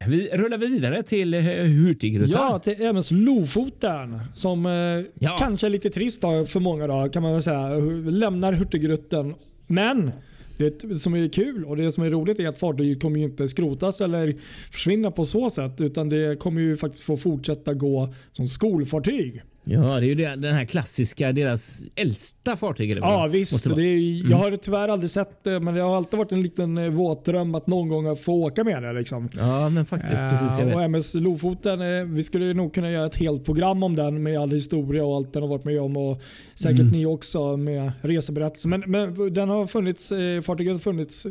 Vi 0.08 0.28
rullar 0.32 0.58
vidare 0.58 1.02
till 1.02 1.34
eh, 1.34 1.40
Hurtigruten. 1.42 2.30
Ja, 2.30 2.58
till 2.58 2.82
MS 2.86 3.10
Lofoten 3.10 4.18
som 4.34 4.66
eh, 4.66 4.72
Ja. 5.18 5.36
kanske 5.38 5.66
är 5.66 5.70
lite 5.70 5.90
trist 5.90 6.20
för 6.20 6.60
många 6.60 6.86
då, 6.86 7.08
kan 7.08 7.22
man 7.22 7.32
väl 7.32 7.42
säga. 7.42 7.68
Lämnar 8.10 8.52
Hurtigruten. 8.52 9.34
Men 9.66 10.10
det 10.58 10.94
som 11.00 11.14
är 11.14 11.28
kul 11.28 11.64
och 11.64 11.76
det 11.76 11.92
som 11.92 12.02
är 12.04 12.10
roligt 12.10 12.40
är 12.40 12.48
att 12.48 12.58
fartyget 12.58 13.02
kommer 13.02 13.20
inte 13.20 13.48
skrotas 13.48 14.00
eller 14.00 14.36
försvinna 14.70 15.10
på 15.10 15.24
så 15.24 15.50
sätt 15.50 15.80
utan 15.80 16.08
det 16.08 16.38
kommer 16.40 16.60
ju 16.60 16.76
faktiskt 16.76 17.04
få 17.04 17.16
fortsätta 17.16 17.74
gå 17.74 18.14
som 18.32 18.46
skolfartyg. 18.46 19.42
Ja, 19.64 20.00
det 20.00 20.06
är 20.06 20.08
ju 20.08 20.14
den 20.14 20.54
här 20.54 20.64
klassiska, 20.64 21.32
deras 21.32 21.82
äldsta 21.96 22.56
fartyg. 22.56 22.88
väl? 22.88 22.98
Ja 23.02 23.28
visst. 23.32 23.64
det 23.76 23.82
är, 23.82 24.30
Jag 24.30 24.36
har 24.36 24.56
tyvärr 24.56 24.88
aldrig 24.88 25.10
sett 25.10 25.44
det 25.44 25.60
men 25.60 25.74
det 25.74 25.80
har 25.80 25.96
alltid 25.96 26.18
varit 26.18 26.32
en 26.32 26.42
liten 26.42 26.78
eh, 26.78 26.88
våtdröm 26.90 27.54
att 27.54 27.66
någon 27.66 27.88
gång 27.88 28.16
få 28.16 28.32
åka 28.32 28.64
med 28.64 28.82
det. 28.82 28.92
Liksom. 28.92 29.28
Ja, 29.36 29.68
men 29.68 29.86
faktiskt. 29.86 30.20
Precis, 30.22 30.50
jag 30.50 30.60
Eh, 30.60 30.66
vet. 30.66 30.74
och 30.76 30.82
MS 30.82 31.14
Lofoten, 31.14 31.80
eh, 31.80 32.04
vi 32.04 32.22
skulle 32.22 32.54
nog 32.54 32.74
kunna 32.74 32.90
göra 32.90 33.06
ett 33.06 33.16
helt 33.16 33.44
program 33.44 33.82
om 33.82 33.96
den 33.96 34.22
med 34.22 34.38
all 34.40 34.50
historia 34.50 35.04
och 35.04 35.16
allt 35.16 35.32
den 35.32 35.42
har 35.42 35.48
varit 35.48 35.64
med 35.64 35.80
om. 35.80 35.96
Och 35.96 36.20
säkert 36.54 36.80
Mm. 36.80 36.92
ni 36.92 37.06
också 37.06 37.56
med 37.56 37.92
reseberättelser. 38.02 38.68
Men, 38.68 38.82
men 38.86 39.34
den 39.34 39.48
har 39.48 39.66
funnits, 39.66 40.12
fartyget 40.42 40.72
har 40.72 40.78
funnits 40.80 41.26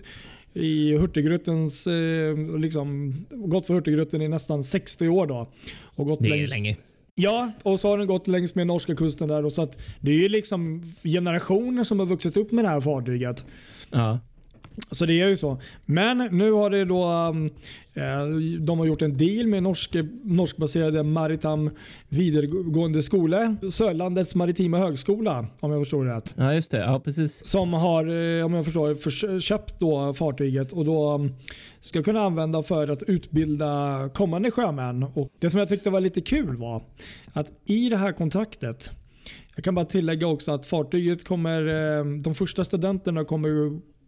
i 0.53 0.97
Hurtigrutens, 0.97 1.87
liksom, 2.59 3.15
gått 3.29 3.65
för 3.65 3.73
Hurtigruten 3.73 4.21
i 4.21 4.27
nästan 4.27 4.63
60 4.63 5.07
år. 5.07 5.27
Då. 5.27 5.47
Och 5.95 6.05
gått 6.05 6.19
Det 6.19 6.27
är 6.27 6.29
längs, 6.29 6.49
länge. 6.51 6.75
Ja, 7.15 7.51
och 7.63 7.79
så 7.79 7.89
har 7.89 7.97
den 7.97 8.07
gått 8.07 8.27
längs 8.27 8.55
med 8.55 8.67
norska 8.67 8.95
kusten 8.95 9.27
där. 9.27 9.45
Och 9.45 9.53
så 9.53 9.61
att 9.61 9.79
det 9.99 10.11
är 10.11 10.15
ju 10.15 10.29
liksom 10.29 10.83
generationer 11.03 11.83
som 11.83 11.99
har 11.99 12.05
vuxit 12.05 12.37
upp 12.37 12.51
med 12.51 12.65
det 12.65 12.69
här 12.69 12.81
fartyget. 12.81 13.45
Ja. 13.89 14.19
Så 14.91 15.05
det 15.05 15.21
är 15.21 15.27
ju 15.27 15.35
så. 15.35 15.61
Men 15.85 16.17
nu 16.17 16.51
har 16.51 16.69
det 16.69 16.85
då, 16.85 17.07
um, 17.07 17.45
eh, 17.93 18.25
de 18.59 18.79
har 18.79 18.85
gjort 18.85 19.01
en 19.01 19.17
deal 19.17 19.47
med 19.47 19.63
norsk, 19.63 19.95
norskbaserade 20.23 21.03
Maritam 21.03 21.69
videregående 22.09 23.03
skola. 23.03 23.55
Sörlandets 23.71 24.35
maritima 24.35 24.77
högskola 24.77 25.45
om 25.59 25.71
jag 25.71 25.81
förstår 25.81 26.05
det 26.05 26.15
rätt. 26.15 26.33
ja, 26.37 26.53
just 26.53 26.71
det. 26.71 26.77
Ja, 26.77 26.99
precis. 26.99 27.45
Som 27.45 27.73
har, 27.73 28.05
eh, 28.39 28.45
om 28.45 28.53
jag 28.53 28.65
förstår 28.65 28.95
för, 28.95 29.39
köpt 29.39 29.79
då 29.79 30.13
fartyget 30.13 30.71
och 30.71 30.85
då 30.85 31.13
um, 31.15 31.35
ska 31.81 32.03
kunna 32.03 32.21
använda 32.21 32.63
för 32.63 32.87
att 32.87 33.03
utbilda 33.03 34.09
kommande 34.13 34.51
sjömän. 34.51 35.03
Och 35.03 35.29
det 35.39 35.49
som 35.49 35.59
jag 35.59 35.69
tyckte 35.69 35.89
var 35.89 36.01
lite 36.01 36.21
kul 36.21 36.57
var 36.57 36.83
att 37.33 37.51
i 37.65 37.89
det 37.89 37.97
här 37.97 38.11
kontraktet 38.11 38.91
jag 39.55 39.63
kan 39.63 39.75
bara 39.75 39.85
tillägga 39.85 40.27
också 40.27 40.51
att 40.51 40.65
fartyget 40.65 41.27
kommer, 41.27 41.67
eh, 41.67 42.05
de 42.05 42.35
första 42.35 42.65
studenterna 42.65 43.25
kommer 43.25 43.49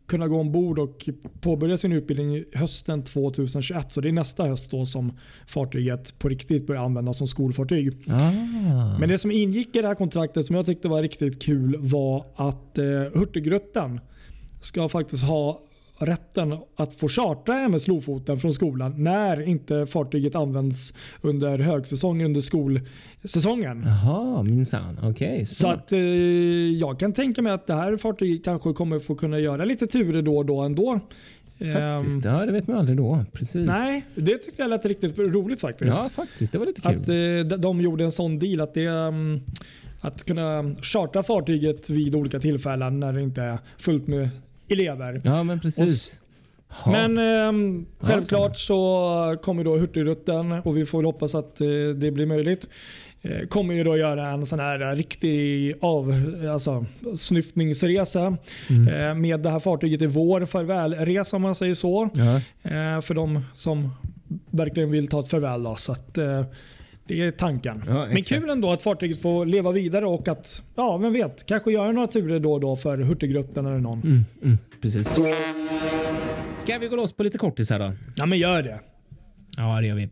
kunna 0.05 0.27
gå 0.27 0.39
ombord 0.39 0.79
och 0.79 1.09
påbörja 1.41 1.77
sin 1.77 1.91
utbildning 1.91 2.43
hösten 2.53 3.03
2021. 3.03 3.91
Så 3.91 4.01
det 4.01 4.09
är 4.09 4.13
nästa 4.13 4.45
höst 4.45 4.71
då 4.71 4.85
som 4.85 5.17
fartyget 5.47 6.19
på 6.19 6.29
riktigt 6.29 6.67
börjar 6.67 6.81
användas 6.81 7.17
som 7.17 7.27
skolfartyg. 7.27 7.97
Ah. 8.07 8.31
Men 8.99 9.09
det 9.09 9.17
som 9.17 9.31
ingick 9.31 9.75
i 9.75 9.81
det 9.81 9.87
här 9.87 9.95
kontraktet 9.95 10.45
som 10.45 10.55
jag 10.55 10.65
tyckte 10.65 10.87
var 10.87 11.01
riktigt 11.01 11.41
kul 11.41 11.75
var 11.79 12.25
att 12.35 12.77
eh, 12.77 12.85
Hurtigruten 13.13 13.99
ska 14.61 14.89
faktiskt 14.89 15.23
ha 15.23 15.61
rätten 15.97 16.57
att 16.75 16.93
få 16.93 17.07
chartra 17.07 17.59
MS 17.59 17.87
Lofoten 17.87 18.37
från 18.37 18.53
skolan 18.53 18.93
när 19.03 19.41
inte 19.47 19.85
fartyget 19.85 20.35
används 20.35 20.93
under 21.21 21.59
högsäsong 21.59 22.23
under 22.23 22.41
skolsäsongen. 22.41 23.83
Jaha, 23.87 24.43
minsann. 24.43 24.99
Okej. 25.03 25.45
Så 25.45 25.67
att 25.67 25.91
eh, 25.93 25.99
jag 26.79 26.99
kan 26.99 27.13
tänka 27.13 27.41
mig 27.41 27.53
att 27.53 27.67
det 27.67 27.75
här 27.75 27.97
fartyget 27.97 28.43
kanske 28.45 28.73
kommer 28.73 28.99
få 28.99 29.15
kunna 29.15 29.39
göra 29.39 29.65
lite 29.65 29.87
turer 29.87 30.21
då 30.21 30.37
och 30.37 30.45
då 30.45 30.61
ändå. 30.61 30.99
Faktiskt. 31.73 32.25
Ehm, 32.25 32.33
Ja, 32.39 32.45
det 32.45 32.51
vet 32.51 32.67
man 32.67 32.77
aldrig 32.77 32.97
då. 32.97 33.25
Precis. 33.33 33.67
nej, 33.67 34.05
det 34.15 34.37
tyckte 34.37 34.61
jag 34.61 34.69
lät 34.69 34.85
riktigt 34.85 35.19
roligt 35.19 35.61
faktiskt. 35.61 35.97
Ja, 36.03 36.09
faktiskt. 36.09 36.51
Det 36.51 36.57
var 36.59 36.65
lite 36.65 36.81
kul. 36.81 36.91
Att 37.01 37.09
eh, 37.09 37.15
de- 37.57 37.61
de 37.61 37.81
gjorde 37.81 38.03
en 38.03 38.11
sån 38.11 38.39
deal 38.39 38.61
att 38.61 38.73
det 38.73 38.87
um, 38.87 39.41
att 40.01 40.23
kunna 40.23 40.75
chartra 40.81 41.23
fartyget 41.23 41.89
vid 41.89 42.15
olika 42.15 42.39
tillfällen 42.39 42.99
när 42.99 43.13
det 43.13 43.21
inte 43.21 43.41
är 43.41 43.57
fullt 43.77 44.07
med 44.07 44.29
elever. 44.67 45.21
Ja, 45.23 45.43
men 45.43 45.59
precis. 45.59 46.19
Ja. 46.85 46.91
Men 46.91 47.17
Ja, 47.17 48.07
självklart 48.07 48.57
så 48.57 49.37
kommer 49.43 49.63
då 49.63 49.77
Hurtigruten 49.77 50.51
och 50.51 50.77
vi 50.77 50.85
får 50.85 50.97
väl 50.97 51.05
hoppas 51.05 51.35
att 51.35 51.61
eh, 51.61 51.67
det 51.95 52.11
blir 52.11 52.25
möjligt. 52.25 52.67
Eh, 53.21 53.47
kommer 53.47 53.73
ju 53.73 53.83
då 53.83 53.97
göra 53.97 54.27
en 54.29 54.45
sån 54.45 54.59
här 54.59 54.95
riktig 54.95 55.73
av, 55.81 56.13
alltså, 56.53 56.85
snyftningsresa 57.15 58.37
Mm. 58.69 58.87
eh, 59.09 59.15
med 59.15 59.39
det 59.39 59.49
här 59.49 59.59
fartyget 59.59 60.01
i 60.01 60.05
vår 60.05 60.45
farvälresa 60.45 61.35
om 61.35 61.41
man 61.41 61.55
säger 61.55 61.73
så. 61.75 62.09
Ja. 62.13 62.35
Eh, 62.71 63.01
för 63.01 63.13
de 63.13 63.41
som 63.55 63.89
verkligen 64.51 64.91
vill 64.91 65.07
ta 65.07 65.19
ett 65.19 65.29
farväl. 65.29 65.63
Då, 65.63 65.75
så 65.75 65.91
att, 65.91 66.17
eh, 66.17 66.43
det 67.07 67.21
är 67.21 67.31
tanken. 67.31 67.83
Ja, 67.87 68.05
Men 68.05 68.23
kul 68.23 68.49
ändå 68.49 68.71
att 68.71 68.81
fartyget 68.81 69.21
får 69.21 69.45
leva 69.45 69.71
vidare 69.71 70.05
och 70.05 70.27
att, 70.27 70.63
ja 70.75 70.97
vem 70.97 71.13
vet, 71.13 71.45
kanske 71.45 71.71
göra 71.71 71.91
några 71.91 72.07
turer 72.07 72.39
då 72.39 72.53
och 72.53 72.59
då 72.59 72.75
för 72.75 72.97
Hurtigruten 72.97 73.65
eller 73.65 73.79
någon. 73.79 74.01
Mm, 74.01 74.25
mm, 74.43 74.57
precis. 74.81 75.19
Ska 76.57 76.77
vi 76.77 76.87
gå 76.87 76.95
loss 76.95 77.13
på 77.13 77.23
lite 77.23 77.37
kortisar 77.37 77.79
då? 77.79 77.93
Ja 78.15 78.25
men 78.25 78.39
gör 78.39 78.63
det. 78.63 78.79
Ja, 79.57 79.81
det 79.81 79.87
gör 79.87 79.95
vi. 79.95 80.09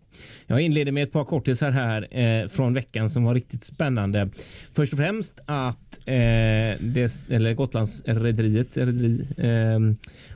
Jag 0.47 0.61
inleder 0.61 0.91
med 0.91 1.03
ett 1.03 1.11
par 1.11 1.25
kortisar 1.25 1.71
här 1.71 2.17
eh, 2.19 2.47
från 2.47 2.73
veckan 2.73 3.09
som 3.09 3.23
var 3.23 3.33
riktigt 3.33 3.65
spännande. 3.65 4.29
Först 4.73 4.93
och 4.93 4.99
främst 4.99 5.39
att 5.45 5.97
eh, 6.05 6.13
det, 6.79 7.23
eller 7.29 7.53
Gotlands 7.53 8.03
rederiet, 8.05 8.77
rederi, 8.77 9.27
eh, 9.37 9.79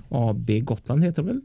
AB 0.09 0.49
Gotland 0.63 1.03
heter 1.03 1.23
det 1.23 1.27
väl, 1.27 1.41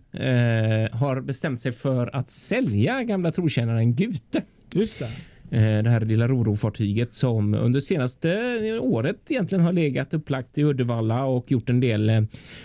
eh, 0.92 0.98
har 0.98 1.20
bestämt 1.20 1.60
sig 1.60 1.72
för 1.72 2.16
att 2.16 2.30
sälja 2.30 3.02
gamla 3.02 3.32
trotjänaren 3.32 3.94
Gute. 3.94 4.42
Just 4.74 4.98
det. 4.98 5.04
Eh, 5.52 5.82
Det 5.82 5.90
här 5.90 6.00
lilla 6.00 6.28
Roro-fartyget 6.28 7.14
som 7.14 7.54
under 7.54 7.80
senaste 7.80 8.78
året 8.80 9.16
egentligen 9.30 9.64
har 9.64 9.72
legat 9.72 10.14
upplagt 10.14 10.58
i 10.58 10.64
Uddevalla 10.64 11.24
och 11.24 11.50
gjort 11.50 11.70
en 11.70 11.80
del 11.80 12.10
eh, 12.10 12.22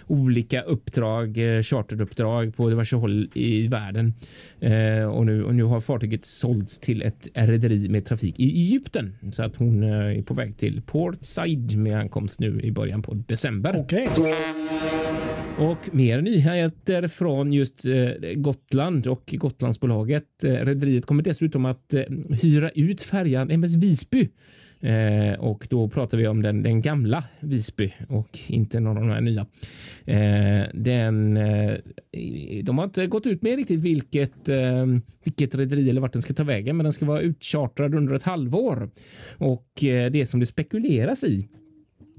olika 0.08 0.62
uppdrag, 0.62 1.38
eh, 1.58 1.62
charteruppdrag 1.64 2.56
på 2.56 2.70
diverse 2.70 2.96
håll 2.96 3.30
i 3.34 3.68
världen. 3.68 4.14
Eh, 4.60 5.04
Och 5.06 5.26
nu, 5.26 5.44
och 5.44 5.56
nu 5.56 5.64
har 5.64 5.82
fartyget 5.82 6.26
sålts 6.26 6.80
till 6.80 7.02
ett 7.02 7.28
rederi 7.34 7.90
med 7.90 8.06
trafik 8.06 8.40
i 8.40 8.44
Egypten 8.50 9.16
så 9.32 9.44
att 9.44 9.56
hon 9.56 9.84
eh, 9.84 9.90
är 10.20 10.22
på 10.22 10.34
väg 10.34 10.58
till 10.58 10.82
Port 10.82 11.18
Said 11.22 11.78
med 11.78 12.00
ankomst 12.00 12.40
nu 12.40 12.62
i 12.62 12.72
början 12.72 13.02
på 13.02 13.14
december. 13.28 13.76
Okej. 13.80 14.10
Och 15.60 15.96
mer 15.96 16.22
nyheter 16.22 17.08
från 17.08 17.54
just 17.54 17.86
eh, 17.86 18.34
Gotland 18.36 19.08
och 19.08 19.34
Gotlandsbolaget. 19.38 20.44
Eh, 20.44 20.52
Rederiet 20.52 21.06
kommer 21.06 21.24
dessutom 21.24 21.66
att 21.66 21.94
eh, 21.94 22.04
hyra 22.42 22.70
ut 22.70 23.02
färjan 23.02 23.52
MS 23.52 23.76
Visby. 23.76 24.30
Eh, 24.80 25.40
och 25.40 25.68
då 25.70 25.90
pratar 25.90 26.18
vi 26.18 26.28
om 26.28 26.42
den, 26.42 26.64
den 26.64 26.82
gamla 26.82 27.24
Visby 27.40 27.94
och 28.10 28.40
inte 28.48 28.80
någon 28.80 28.98
av 28.98 29.04
de 29.04 29.10
här 29.10 29.22
nya. 29.22 29.46
Eh, 30.06 30.68
den, 30.74 31.38
eh, 31.38 31.78
de 32.64 32.78
har 32.78 32.86
inte 32.86 33.08
gått 33.08 33.26
ut 33.26 33.42
med 33.42 33.56
riktigt 33.56 33.80
vilket, 33.80 34.50
vilket 35.24 35.56
rederi 35.56 35.90
eller 35.90 36.02
vart 36.02 36.14
den 36.14 36.22
ska 36.22 36.34
ta 36.34 36.44
vägen, 36.44 36.78
men 36.78 36.84
den 36.84 36.94
ska 36.94 37.06
vara 37.06 37.22
utchartrad 37.22 37.96
under 37.96 38.16
ett 38.16 38.24
halvår. 38.24 38.90
Och 39.38 39.68
det 40.12 40.30
som 40.30 40.40
det 40.40 40.46
spekuleras 40.46 41.24
i 41.24 41.48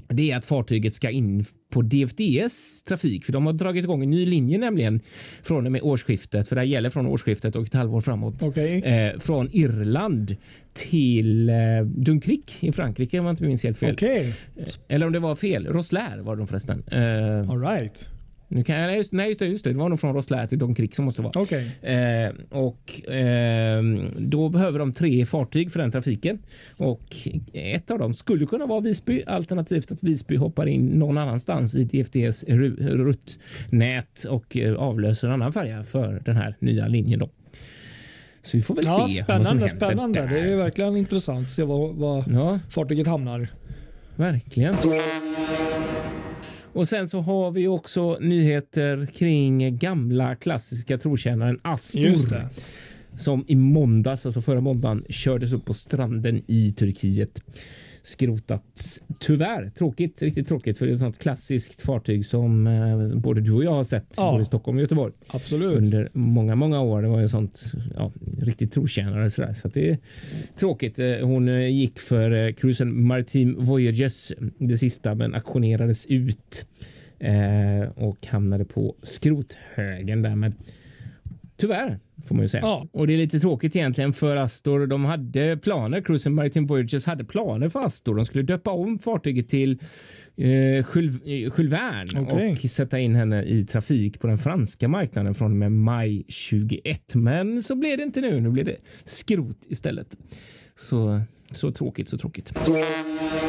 det 0.09 0.31
är 0.31 0.37
att 0.37 0.45
fartyget 0.45 0.95
ska 0.95 1.11
in 1.11 1.45
på 1.71 1.83
DFDS 1.83 2.83
trafik, 2.83 3.25
för 3.25 3.33
de 3.33 3.47
har 3.47 3.53
dragit 3.53 3.85
igång 3.85 4.03
en 4.03 4.11
ny 4.11 4.27
linje 4.27 4.59
nämligen 4.59 5.01
från 5.43 5.67
och 5.67 5.73
med 5.73 5.83
årsskiftet, 5.83 6.49
för 6.49 6.57
det 6.57 6.61
här 6.61 6.67
gäller 6.67 6.91
från 6.91 7.07
årsskiftet 7.07 7.57
och 7.57 7.67
ett 7.67 7.75
halvår 7.75 8.01
framåt. 8.01 8.43
Okej. 8.43 8.83
Eh, 8.83 9.19
från 9.19 9.49
Irland 9.53 10.37
till 10.75 11.49
eh, 11.49 11.55
Dunkirk 11.85 12.57
i 12.61 12.73
Frankrike 12.73 13.19
om 13.21 13.27
jag 13.27 13.33
inte 13.33 13.45
minns 13.45 13.65
helt 13.65 13.79
fel. 13.79 13.95
Okej. 13.95 14.35
Eh, 14.57 14.65
Eller 14.89 15.07
om 15.07 15.13
det 15.13 15.19
var 15.19 15.35
fel. 15.35 15.67
Roslair 15.67 16.19
var 16.19 16.37
de 16.37 16.47
förresten. 16.47 16.83
Eh, 16.93 17.51
All 17.51 17.61
right. 17.61 18.09
Nu 18.49 18.65
kan 18.65 18.77
jag, 18.77 18.87
nej, 18.87 18.97
just, 18.97 19.13
nej, 19.13 19.29
just 19.29 19.39
det, 19.41 19.47
just 19.47 19.65
det. 19.65 19.73
Det 19.73 19.79
var 19.79 19.89
nog 19.89 20.01
från 20.01 20.15
Roslair 20.15 20.47
till 20.47 20.59
Dunkirk 20.59 20.95
som 20.95 21.05
måste 21.05 21.23
vara. 21.23 21.33
Okej. 21.41 21.77
Eh, 21.83 22.31
och 22.51 23.11
eh, 23.11 23.83
då 24.19 24.49
behöver 24.49 24.79
de 24.79 24.93
tre 24.93 25.27
fartyg 25.27 25.73
för 25.73 25.79
den 25.81 25.93
trafiken 25.93 26.39
och 26.77 27.17
ett 27.53 27.91
av 27.91 27.99
dem 27.99 28.15
skulle 28.15 28.47
kunna 28.47 28.67
vara 28.67 28.81
Visby 28.81 29.23
alternativt 29.27 29.93
att 29.93 30.03
Visby 30.03 30.37
hoppar 30.37 30.67
in 30.67 30.87
någon 30.87 31.19
annanstans 31.19 31.75
i 31.75 31.85
DFDs 31.85 32.45
ru- 32.45 32.77
ruttnät 32.97 34.25
och 34.25 34.57
eh, 34.57 34.75
avlöser 34.75 35.29
en 35.29 35.35
annan 35.35 35.53
färja 35.53 35.83
för 35.83 36.23
den 36.25 36.37
här 36.37 36.57
nya 36.59 36.87
linjen. 36.89 37.19
Då. 37.19 37.29
Så 38.43 38.57
vi 38.57 38.63
får 38.63 38.75
väl 38.75 38.85
Ja, 38.85 39.07
se. 39.11 39.23
spännande, 39.25 39.69
spännande. 39.69 40.21
där. 40.21 40.29
Det 40.29 40.41
är 40.41 40.57
verkligen 40.57 40.97
intressant 40.97 41.43
att 41.43 41.49
se 41.51 41.63
var, 41.63 41.93
var 41.93 42.25
Ja, 42.33 42.59
fartyget 42.71 43.07
hamnar. 43.07 43.49
verkligen. 44.17 44.77
Och 46.77 46.89
sen 46.89 47.09
så 47.09 47.21
har 47.21 47.51
vi 47.51 47.69
också 47.69 48.19
nyheter 48.21 49.07
kring 49.07 49.79
gamla 49.79 50.37
klassiska 50.37 50.99
trotjänaren 50.99 51.61
Astor. 51.63 52.01
Som 53.19 53.45
i 53.49 53.57
måndags, 53.57 54.27
alltså 54.27 54.41
förra 54.43 54.61
måndagen, 54.61 55.05
kördes 55.09 55.53
upp 55.53 55.65
på 55.65 55.75
stranden 55.75 56.43
i 56.47 56.73
Turkiet. 56.73 57.43
Skrotats 58.07 59.01
tyvärr. 59.21 59.71
Tråkigt, 59.71 60.23
riktigt 60.23 60.49
tråkigt 60.49 60.79
för 60.79 60.87
det 60.87 60.93
är 60.93 60.95
ett 60.95 60.99
sånt 60.99 61.19
klassiskt 61.19 61.81
fartyg 61.83 62.27
som 62.27 62.67
eh, 62.67 63.17
både 63.19 63.41
du 63.41 63.53
och 63.53 63.65
jag 63.65 63.73
har 63.73 63.85
sett 63.85 64.07
Ja. 64.17 64.31
både 64.31 64.43
i 64.43 64.45
Stockholm 64.45 64.77
och 64.79 64.83
Göteborg 64.83 65.13
Absolut. 65.27 65.77
under 65.79 66.09
många, 66.13 66.55
många 66.55 66.81
år. 66.81 67.03
Det 67.03 67.09
var 67.09 67.21
ju 67.21 67.29
sånt 67.29 67.63
ja, 67.97 68.13
riktigt 68.41 68.73
trotjänare 68.73 69.31
sådär. 69.31 69.53
Så 69.55 69.69
det 69.69 69.91
är 69.91 69.99
tråkigt. 70.57 70.99
Eh, 70.99 71.17
Hon 71.23 71.49
eh, 71.49 71.69
gick 71.69 71.99
för 71.99 72.47
eh, 72.47 72.53
cruisen 72.53 73.03
Maritime 73.07 73.55
Voyages, 73.59 74.33
det 74.59 74.79
sista, 74.79 75.15
men 75.15 75.35
auktionerades 75.35 76.07
ut 76.07 76.67
eh, 77.19 77.89
och 77.95 78.27
hamnade 78.27 78.65
på 78.65 78.95
skrothögen 79.03 80.23
därmed. 80.23 80.53
Tyvärr 81.57 81.99
får 82.27 82.35
man 82.35 82.45
ju 82.45 82.49
säga. 82.49 82.61
Ja. 82.63 82.89
Och 82.93 83.07
det 83.07 83.13
är 83.13 83.19
lite 83.19 83.41
tråkigt 83.41 83.77
egentligen 83.77 84.13
för 84.13 84.37
Astor. 84.37 84.87
De 84.87 85.05
hade 85.05 85.57
planer. 85.57 86.01
Cruisen 86.01 86.35
Maritime 86.35 86.67
Voyages 86.67 87.07
hade 87.07 87.25
planer 87.25 87.69
för 87.69 87.81
Astor. 87.81 88.15
De 88.15 88.27
skulle 88.27 88.45
döpa 88.45 88.71
om 88.71 88.99
fartyget 88.99 89.49
till 89.49 89.79
eh, 90.37 90.49
Jules 90.95 91.23
Jules 91.25 91.73
Verne 91.73 92.21
Okej. 92.21 92.59
och 92.65 92.71
sätta 92.71 92.99
in 92.99 93.15
henne 93.15 93.43
i 93.43 93.65
trafik 93.65 94.21
på 94.21 94.27
den 94.27 94.39
franska 94.39 94.89
marknaden 94.89 95.35
från 95.35 95.51
och 95.51 95.57
med 95.57 95.73
maj 95.73 96.25
21. 96.29 97.15
Men 97.15 97.63
så 97.63 97.75
blev 97.75 97.97
det 97.97 98.03
inte 98.03 98.21
nu. 98.21 98.41
Nu 98.41 98.51
blev 98.51 98.65
det 98.65 98.77
skrot 99.05 99.59
istället. 99.69 100.19
Så, 100.75 101.21
så 101.51 101.71
tråkigt, 101.71 102.09
så 102.09 102.19
tråkigt. 102.19 102.53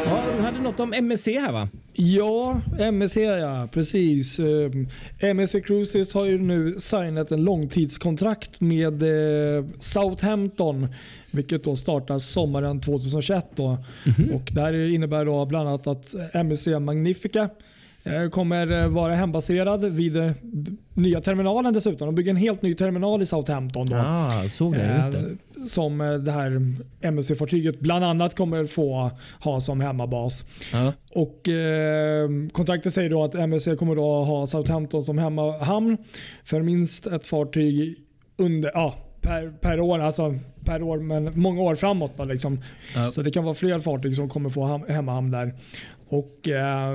Ja, 0.05 0.23
du 0.37 0.43
hade 0.43 0.59
något 0.59 0.79
om 0.79 0.93
MSC 0.93 1.27
här 1.27 1.51
va? 1.51 1.69
Ja, 1.93 2.61
MSC 2.79 3.17
ja, 3.17 3.67
precis. 3.73 4.39
Ehm, 4.39 4.87
MSC 5.19 5.61
Cruises 5.61 6.13
har 6.13 6.25
ju 6.25 6.37
nu 6.37 6.75
signat 6.79 7.31
en 7.31 7.43
långtidskontrakt 7.43 8.61
med 8.61 9.03
eh, 9.03 9.65
Southampton, 9.79 10.87
vilket 11.31 11.63
då 11.63 11.75
startar 11.75 12.19
sommaren 12.19 12.81
2021. 12.81 13.45
Då. 13.55 13.77
Och 14.33 14.49
det 14.51 14.61
här 14.61 14.93
innebär 14.93 15.25
då 15.25 15.45
bland 15.45 15.69
annat 15.69 15.87
att 15.87 16.15
MSC 16.33 16.67
Magnifica 16.67 17.49
kommer 18.31 18.81
eh, 18.83 18.87
vara 18.87 19.15
hembaserad 19.15 19.85
vid 19.85 20.17
eh, 20.17 20.31
nya 20.93 21.21
terminalen 21.21 21.73
dessutom. 21.73 22.05
De 22.07 22.15
bygger 22.15 22.31
en 22.31 22.37
helt 22.37 22.61
ny 22.61 22.73
terminal 22.73 23.21
i 23.21 23.25
Southampton. 23.25 23.85
Då. 23.85 23.95
Ah, 23.95 24.49
såg 24.49 24.73
det. 24.73 24.95
Just 24.95 25.11
det. 25.11 25.19
Eh, 25.19 25.65
Som 25.67 26.01
eh, 26.01 26.13
det 26.13 26.31
här 26.31 26.75
MSC-fartyget 27.01 27.79
bland 27.79 28.05
annat 28.05 28.35
kommer 28.37 28.65
få 28.65 29.11
ha 29.43 29.59
som 29.59 29.81
hemmabas. 29.81 30.45
Ja. 30.73 30.93
Och 31.11 31.49
eh, 31.49 32.29
Kontraktet 32.51 32.93
säger 32.93 33.09
då 33.09 33.23
att 33.23 33.35
MSC 33.35 33.67
kommer 33.79 33.95
då 33.95 34.23
ha 34.23 34.47
Southampton 34.47 35.03
som 35.03 35.17
hemmahamn 35.17 35.97
för 36.43 36.61
minst 36.61 37.07
ett 37.07 37.27
fartyg 37.27 37.95
under, 38.37 38.71
ja, 38.73 38.95
per, 39.21 39.49
per 39.61 39.79
år. 39.79 39.99
Alltså 39.99 40.35
per 40.65 40.81
år, 40.81 40.97
men 40.99 41.31
många 41.39 41.61
år 41.61 41.75
framåt. 41.75 42.11
Då, 42.17 42.23
liksom. 42.23 42.59
Ja. 42.95 43.11
Så 43.11 43.21
det 43.21 43.31
kan 43.31 43.43
vara 43.43 43.53
fler 43.55 43.79
fartyg 43.79 44.15
som 44.15 44.29
kommer 44.29 44.49
få 44.49 44.61
ham- 44.63 44.91
hemmahamn 44.91 45.31
där. 45.31 45.53
Och 46.09 46.47
eh, 46.49 46.91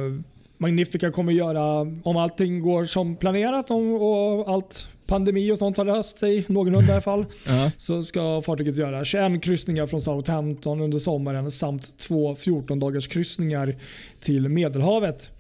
Magnifica 0.63 1.11
kommer 1.11 1.33
göra, 1.33 1.81
om 2.03 2.17
allting 2.17 2.61
går 2.61 2.85
som 2.85 3.17
planerat 3.17 3.71
och 3.71 4.49
allt 4.55 4.89
pandemi 5.07 5.53
och 5.53 5.59
sånt 5.59 5.77
har 5.77 5.85
löst 5.85 6.19
sig 6.19 6.45
någorlunda 6.49 6.89
i 6.89 6.93
alla 6.93 7.01
fall 7.01 7.27
Ja. 7.47 7.71
så 7.77 8.03
ska 8.03 8.43
fartyget 8.43 8.77
göra 8.77 9.05
21 9.05 9.43
kryssningar 9.43 9.87
från 9.87 10.01
Southampton 10.01 10.81
under 10.81 10.99
sommaren 10.99 11.51
samt 11.51 11.99
två 11.99 12.35
14 12.35 12.81
dagars 12.81 13.09
kryssningar 13.09 13.77
till 14.21 14.49
Medelhavet. 14.49 15.31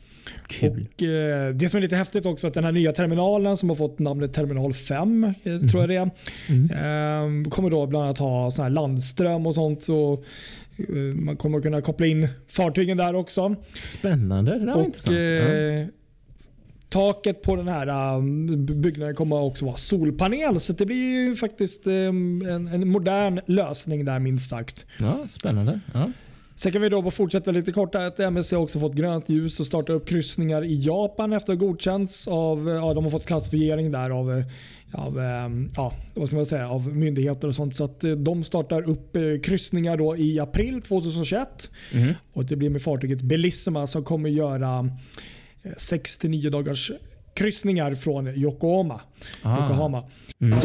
Kul. 0.46 0.88
Och, 0.94 1.02
eh, 1.02 1.54
det 1.54 1.68
som 1.68 1.78
är 1.78 1.82
lite 1.82 1.96
häftigt 1.96 2.26
också 2.26 2.46
att 2.46 2.54
den 2.54 2.64
här 2.64 2.72
nya 2.72 2.92
terminalen 2.92 3.56
som 3.56 3.68
har 3.68 3.76
fått 3.76 3.98
namnet 3.98 4.32
Terminal 4.32 4.74
5 4.74 5.24
eh, 5.24 5.58
tror 5.70 5.82
jag 5.82 5.88
det 5.88 5.96
är. 5.96 6.10
Eh, 6.72 7.50
kommer 7.50 7.70
då 7.70 7.86
bland 7.86 8.04
annat 8.04 8.18
ha 8.18 8.50
sån 8.50 8.62
här 8.62 8.70
landström 8.70 9.46
och 9.46 9.54
sånt. 9.54 9.88
Och, 9.88 10.24
eh, 10.88 10.96
man 11.14 11.36
kommer 11.36 11.60
kunna 11.60 11.80
koppla 11.80 12.06
in 12.06 12.28
fartygen 12.48 12.96
där 12.96 13.14
också. 13.14 13.56
Spännande. 13.82 14.58
Det 14.58 14.58
där 14.58 14.66
var 14.66 14.80
Och 14.80 14.84
intressant. 14.84 15.16
Ja. 15.16 15.22
eh, 15.22 15.86
taket 16.88 17.42
på 17.42 17.56
den 17.56 17.68
här 17.68 18.16
um, 18.16 18.66
byggnaden 18.66 19.14
kommer 19.14 19.40
också 19.40 19.64
vara 19.64 19.76
solpanel. 19.76 20.60
Så 20.60 20.72
det 20.72 20.86
blir 20.86 20.96
ju 20.96 21.34
faktiskt 21.34 21.86
en, 21.86 22.42
en 22.72 22.88
modern 22.88 23.40
lösning 23.46 24.04
där 24.04 24.18
minst 24.18 24.50
sagt. 24.50 24.86
ja, 24.98 25.26
spännande. 25.28 25.80
Ja. 25.94 26.10
Sen 26.56 26.72
kan 26.72 26.82
vi 26.82 26.88
då 26.88 27.02
bara 27.02 27.10
fortsätta 27.10 27.50
lite 27.50 27.72
kort 27.72 27.94
att 27.94 28.20
MSC 28.20 28.52
också 28.52 28.80
fått 28.80 28.94
grönt 28.94 29.28
ljus 29.28 29.60
och 29.60 29.66
starta 29.66 29.92
upp 29.92 30.08
kryssningar 30.08 30.64
i 30.64 30.80
Japan 30.80 31.32
efter 31.32 31.52
att 31.52 31.58
ha 31.58 31.66
godkänts 31.66 32.28
av, 32.28 32.68
ja 32.68 32.94
de 32.94 33.04
har 33.04 33.10
fått 33.10 33.26
klassifiering 33.26 33.90
där 33.90 34.10
av, 34.10 34.38
eh, 34.38 34.44
av, 34.92 35.18
eh, 35.18 35.48
ja, 35.76 35.92
vad 36.14 36.28
ska 36.28 36.36
man 36.36 36.46
säga, 36.46 36.68
av 36.68 36.96
myndigheter 36.96 37.48
och 37.48 37.54
sånt. 37.54 37.76
Så 37.76 37.84
att 37.84 38.04
eh, 38.04 38.10
de 38.10 38.44
startar 38.44 38.82
upp 38.90 39.16
eh, 39.16 39.22
kryssningar 39.42 39.96
då 39.96 40.16
i 40.16 40.40
april 40.40 40.82
2021. 40.82 41.70
Mhm. 41.92 42.14
Och 42.32 42.44
det 42.44 42.56
blir 42.56 42.70
med 42.70 42.82
fartyget 42.82 43.20
Bellissima 43.20 43.86
som 43.86 44.04
kommer 44.04 44.30
göra 44.30 44.90
eh, 45.62 45.70
6-9 45.70 46.50
dagars 46.50 46.92
kryssningar 47.34 47.94
från 47.94 48.28
Yokohama. 48.28 49.00
Ah. 49.42 49.62
Yokohama. 49.62 50.04
Mm. 50.40 50.58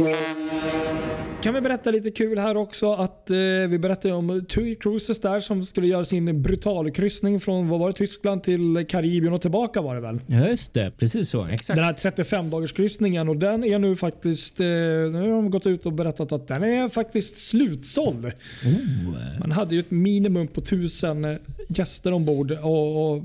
Kan 1.41 1.53
vi 1.53 1.61
berätta 1.61 1.91
lite 1.91 2.11
kul 2.11 2.37
här 2.37 2.57
också 2.57 2.93
att 2.93 3.29
eh, 3.29 3.37
vi 3.69 3.79
berättade 3.79 4.13
om 4.13 4.45
TUI 4.49 4.75
Cruises 4.75 5.19
där 5.19 5.39
som 5.39 5.65
skulle 5.65 5.87
göra 5.87 6.05
sin 6.05 6.41
brutalkryssning 6.41 7.39
från 7.39 7.69
vad 7.69 7.79
var 7.79 7.87
det, 7.87 7.93
Tyskland 7.93 8.43
till 8.43 8.85
Karibien 8.89 9.33
och 9.33 9.41
tillbaka 9.41 9.81
var 9.81 9.95
det 9.95 10.01
väl? 10.01 10.19
Ja, 10.27 10.47
just 10.47 10.73
det. 10.73 10.91
Precis 10.97 11.29
så. 11.29 11.45
Exakt. 11.45 11.75
Den 11.75 11.85
här 11.85 11.93
35 11.93 12.49
dagars 12.49 12.73
kryssningen 12.73 13.29
och 13.29 13.37
den 13.37 13.63
är 13.63 13.79
nu 13.79 13.95
faktiskt, 13.95 14.59
eh, 14.59 14.65
nu 14.65 15.21
har 15.21 15.27
de 15.27 15.51
gått 15.51 15.67
ut 15.67 15.85
och 15.85 15.93
berättat 15.93 16.31
att 16.31 16.47
den 16.47 16.63
är 16.63 16.89
faktiskt 16.89 17.37
slutsåld. 17.37 18.25
Oh. 18.25 19.39
Man 19.39 19.51
hade 19.51 19.75
ju 19.75 19.79
ett 19.79 19.91
minimum 19.91 20.47
på 20.47 20.61
1000 20.61 21.37
gäster 21.67 22.13
ombord 22.13 22.51
och, 22.51 23.11
och 23.11 23.23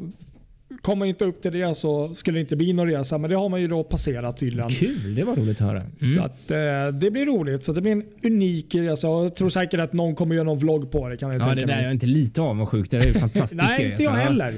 kom 0.83 0.99
man 0.99 1.09
inte 1.09 1.25
upp 1.25 1.43
till 1.43 1.53
det 1.53 1.75
så 1.77 2.15
skulle 2.15 2.37
det 2.37 2.41
inte 2.41 2.57
bli 2.57 2.73
någon 2.73 2.87
resa 2.91 3.19
men 3.19 3.31
det 3.31 3.37
har 3.37 3.49
man 3.49 3.61
ju 3.61 3.69
då 3.69 3.85
passerat 3.85 4.37
tydligen. 4.37 4.71
Kul. 4.71 5.15
Det 5.15 5.25
var 5.25 5.37
roligt 5.37 5.61
att 5.61 5.67
höra. 5.67 5.81
Mm. 5.81 5.93
Så 6.17 6.21
att, 6.23 6.51
eh, 6.51 6.99
det 7.01 7.11
blir 7.11 7.27
roligt. 7.27 7.65
Så 7.65 7.73
det 7.73 7.81
blir 7.81 7.93
en 7.93 8.05
unik 8.23 8.75
resa. 8.75 9.07
Jag 9.07 9.35
tror 9.35 9.49
säkert 9.49 9.81
att 9.81 9.93
någon 9.93 10.15
kommer 10.15 10.35
göra 10.35 10.45
någon 10.45 10.59
vlogg 10.59 10.91
på 10.91 11.09
det. 11.09 11.17
Kan 11.17 11.31
jag 11.33 11.41
Ja, 11.41 11.45
tänka 11.45 11.61
det 11.61 11.67
där 11.67 11.73
är 11.73 11.77
mig. 11.77 11.85
jag 11.85 11.93
inte 11.95 12.07
lite 12.07 12.41
avundsjuk. 12.41 12.91
Det 12.91 12.97
där 12.99 13.05
är 13.05 13.09
ju 13.09 13.15
fantastiskt. 13.15 13.63
Nej, 13.63 13.91
inte 13.91 14.03
jag 14.03 14.11
heller. 14.13 14.55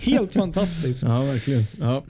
Helt 0.00 0.32
fantastiskt. 0.32 1.02
Ja, 1.02 1.22
verkligen. 1.22 1.62
Ja. 1.80 2.04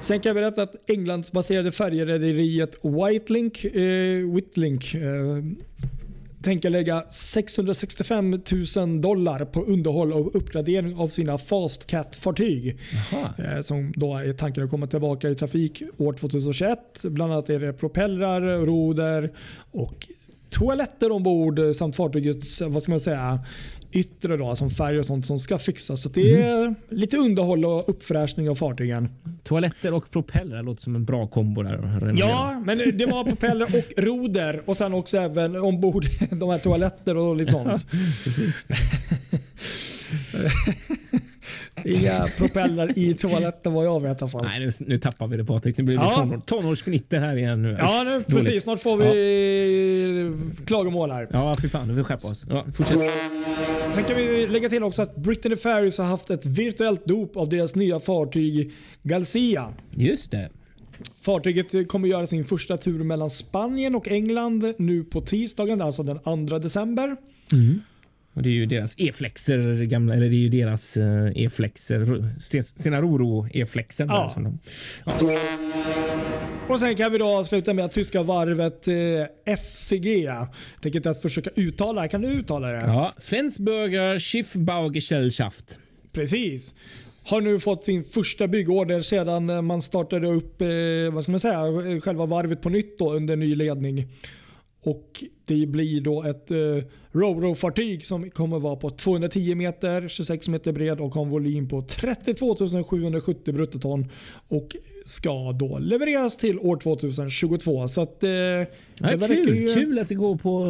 Sen 0.00 0.20
kan 0.20 0.30
jag 0.30 0.36
berätta 0.36 0.62
att 0.62 0.90
Englandsbaserade 0.90 1.72
färjerederiet 1.72 2.78
Whitelink, 2.84 3.64
eh, 3.64 4.34
Whitlink 4.34 4.94
eh, 4.94 5.00
tänker 6.42 6.70
lägga 6.70 7.04
665 7.10 8.30
000 8.76 9.00
dollar 9.00 9.44
på 9.44 9.62
underhåll 9.62 10.12
och 10.12 10.36
uppgradering 10.36 10.96
av 10.96 11.08
sina 11.08 11.38
Fast 11.38 11.86
Cat-fartyg. 11.86 12.78
Jaha. 13.12 13.54
Eh, 13.56 13.60
som 13.60 13.92
då 13.96 14.16
är 14.16 14.32
tanken 14.32 14.64
att 14.64 14.70
komma 14.70 14.86
tillbaka 14.86 15.28
i 15.28 15.34
trafik 15.34 15.82
år 15.96 16.12
2021. 16.12 16.78
Bland 17.02 17.32
annat 17.32 17.50
är 17.50 17.60
det 17.60 17.72
propellrar, 17.72 18.66
roder 18.66 19.32
och 19.70 20.06
toaletter 20.50 21.12
ombord 21.12 21.58
eh, 21.58 21.72
samt 21.72 21.96
fartygets 21.96 22.60
vad 22.60 22.82
ska 22.82 22.92
man 22.92 23.00
säga, 23.00 23.40
yttre 23.92 24.36
då, 24.36 24.56
som 24.56 24.70
färg 24.70 24.98
och 24.98 25.06
sånt 25.06 25.26
som 25.26 25.38
ska 25.38 25.58
fixas. 25.58 26.02
Så 26.02 26.08
det 26.08 26.42
är 26.42 26.74
lite 26.88 27.16
underhåll 27.16 27.64
och 27.64 27.88
uppfräschning 27.88 28.50
av 28.50 28.54
fartygen. 28.54 29.08
Toaletter 29.44 29.94
och 29.94 30.10
propellrar 30.10 30.62
låter 30.62 30.82
som 30.82 30.94
en 30.94 31.04
bra 31.04 31.26
kombo 31.26 31.62
där. 31.62 32.14
Ja, 32.18 32.62
men 32.64 32.98
det 32.98 33.06
var 33.06 33.24
propeller 33.24 33.64
och 33.64 34.02
roder 34.02 34.62
och 34.66 34.76
sen 34.76 34.94
också 34.94 35.18
även 35.18 35.56
ombord 35.56 36.06
de 36.30 36.50
här 36.50 36.58
toaletter 36.58 37.16
och 37.16 37.36
lite 37.36 37.52
sånt. 37.52 37.86
Inga 41.84 42.26
propeller 42.38 42.98
i 42.98 43.14
toaletten 43.14 43.72
vad 43.72 43.86
jag 43.86 44.02
vet 44.02 44.20
i 44.20 44.24
alla 44.24 44.30
fall. 44.30 44.44
Nej, 44.44 44.60
nu, 44.60 44.70
nu 44.86 44.98
tappar 44.98 45.26
vi 45.26 45.36
det 45.36 45.44
Patrik. 45.44 45.76
Nu 45.78 45.84
blir 45.84 45.96
det 45.96 46.02
Ja. 46.02 46.16
tonår, 46.16 46.40
tonårsfnitter 46.46 47.20
här 47.20 47.36
igen 47.36 47.62
nu. 47.62 47.76
Ja, 47.78 48.02
nu, 48.04 48.10
Dåligt. 48.10 48.26
precis. 48.28 48.62
Snart 48.62 48.80
får 48.80 48.96
vi 48.96 50.32
klagomål 50.66 51.10
här. 51.10 51.28
Ja, 51.32 51.54
fy 51.62 51.68
fan. 51.68 51.88
Nu 51.88 51.92
får 51.94 51.96
vi 51.98 52.04
skärpa 52.04 52.28
oss. 52.28 52.44
Ja, 52.48 52.64
fortsätt. 52.76 52.98
Sen 53.90 54.04
kan 54.04 54.16
vi 54.16 54.46
lägga 54.46 54.68
till 54.68 54.82
också 54.84 55.02
att 55.02 55.16
Brittany 55.16 55.56
Ferries 55.56 55.98
har 55.98 56.04
haft 56.04 56.30
ett 56.30 56.46
virtuellt 56.46 57.04
dop 57.06 57.36
av 57.36 57.48
deras 57.48 57.74
nya 57.74 58.00
fartyg 58.00 58.72
Galcia. 59.02 59.72
Just 59.90 60.30
det. 60.30 60.48
Fartyget 61.20 61.88
kommer 61.88 62.08
göra 62.08 62.26
sin 62.26 62.44
första 62.44 62.76
tur 62.76 63.04
mellan 63.04 63.30
Spanien 63.30 63.94
och 63.94 64.08
England 64.08 64.74
nu 64.78 65.04
på 65.04 65.20
tisdagen, 65.20 65.82
alltså 65.82 66.02
den 66.02 66.46
2 66.48 66.58
december. 66.58 67.16
Och 68.38 68.44
det 68.44 68.48
är 68.50 68.52
ju 68.52 68.66
deras 68.66 68.94
E-flexer, 68.98 69.84
gamla, 69.84 70.14
eller 70.14 70.28
det 70.28 70.36
är 70.36 70.38
ju 70.38 70.48
deras 70.48 70.96
eh, 70.96 71.26
E-flexer, 71.36 72.24
sina 72.82 73.00
Roro 73.00 73.48
E-flexer. 73.52 74.06
där 74.06 74.14
Ja. 74.14 74.32
de- 74.36 74.58
Ja. 75.04 75.38
Och 76.68 76.80
sen 76.80 76.96
kan 76.96 77.12
vi 77.12 77.18
då 77.18 77.26
avsluta 77.28 77.74
med 77.74 77.84
att 77.84 77.92
tyska 77.92 78.22
varvet 78.22 78.88
eh, 78.88 79.54
FCG. 79.56 80.06
Jag 80.24 80.48
tänker 80.82 80.98
inte 80.98 81.08
ens 81.08 81.22
försöka 81.22 81.50
uttala 81.56 82.02
det. 82.02 82.08
Kan 82.08 82.22
du 82.22 82.28
uttala 82.28 82.68
det? 82.68 82.80
Ja, 82.86 83.12
Flensburger 83.20 84.18
Schiffbaugesellschaft. 84.18 85.78
Precis. 86.12 86.74
Har 87.24 87.40
nu 87.40 87.60
fått 87.60 87.84
sin 87.84 88.04
första 88.04 88.48
byggorder 88.48 89.00
sedan 89.00 89.64
man 89.66 89.82
startade 89.82 90.28
upp 90.28 90.60
eh, 90.60 90.68
vad 91.12 91.22
ska 91.22 91.30
man 91.32 91.40
säga, 91.40 91.60
eh, 91.94 92.00
själva 92.00 92.26
varvet 92.26 92.62
på 92.62 92.68
nytt 92.68 92.98
då, 92.98 93.12
under 93.12 93.36
ny 93.36 93.54
ledning. 93.54 94.08
Och 94.88 95.24
Det 95.46 95.66
blir 95.66 96.00
då 96.00 96.22
ett 96.22 96.50
eh, 96.50 96.58
Roro-fartyg 97.12 98.06
som 98.06 98.30
kommer 98.30 98.58
vara 98.58 98.76
på 98.76 98.90
210 98.90 99.54
meter, 99.54 100.08
26 100.08 100.48
meter 100.48 100.72
bred 100.72 101.00
och 101.00 101.14
har 101.14 101.22
en 101.22 101.30
volym 101.30 101.68
på 101.68 101.82
32 101.82 102.56
770 102.84 103.54
bruttoton. 103.54 104.06
Och 104.48 104.76
ska 105.08 105.52
då 105.52 105.78
levereras 105.78 106.36
till 106.36 106.58
år 106.58 106.76
2022. 106.76 107.88
Så 107.88 108.00
att, 108.02 108.22
eh, 108.24 108.28
det 108.28 108.66
verkar 109.00 109.26
kul, 109.44 109.56
ju- 109.56 109.74
kul 109.74 109.98
att 109.98 110.08
det 110.08 110.14
går 110.14 110.36
på, 110.36 110.64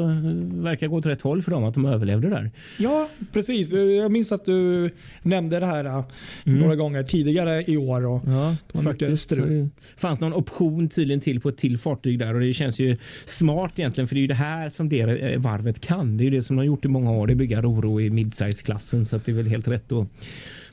verkar 0.62 0.86
gå 0.86 0.96
åt 0.96 1.06
rätt 1.06 1.20
håll 1.20 1.42
för 1.42 1.50
dem, 1.50 1.64
att 1.64 1.74
de 1.74 1.84
överlevde 1.84 2.28
där. 2.28 2.50
Ja, 2.78 3.08
precis. 3.32 3.70
Jag 3.72 4.12
minns 4.12 4.32
att 4.32 4.44
du 4.44 4.90
nämnde 5.22 5.60
det 5.60 5.66
här 5.66 5.84
eh, 5.84 6.04
några 6.44 6.76
gånger 6.76 7.02
tidigare 7.02 7.64
i 7.66 7.76
år. 7.76 8.06
Och, 8.06 8.22
Ja, 8.26 8.50
mycket 8.72 8.82
faktiskt. 8.84 9.28
det 9.30 9.68
fanns 9.96 10.20
någon 10.20 10.32
option 10.34 10.88
tydligen 10.88 11.20
till 11.20 11.40
på 11.40 11.48
ett 11.48 11.56
till 11.56 11.78
fartyg 11.78 12.18
där 12.18 12.34
och 12.34 12.40
det 12.40 12.52
känns 12.52 12.78
ju 12.78 12.96
smart 13.26 13.72
egentligen 13.78 14.08
för 14.08 14.14
det 14.14 14.18
är 14.18 14.22
ju 14.22 14.26
det 14.28 14.34
här 14.34 14.68
som 14.68 14.88
det 14.88 15.00
eh, 15.00 15.40
varvet 15.40 15.80
kan. 15.80 16.16
Det 16.16 16.22
är 16.22 16.24
ju 16.24 16.30
det 16.30 16.42
som 16.42 16.56
de 16.56 16.60
har 16.60 16.66
gjort 16.66 16.84
i 16.84 16.88
många 16.88 17.10
år. 17.12 17.26
Det 17.26 17.32
är 17.32 17.34
bygga 17.34 17.62
Roro 17.62 18.00
i 18.00 18.10
midsize-klassen 18.10 19.04
så 19.06 19.16
att 19.16 19.24
det 19.26 19.32
är 19.32 19.36
väl 19.36 19.46
helt 19.46 19.68
rätt 19.68 19.92
att, 19.92 20.06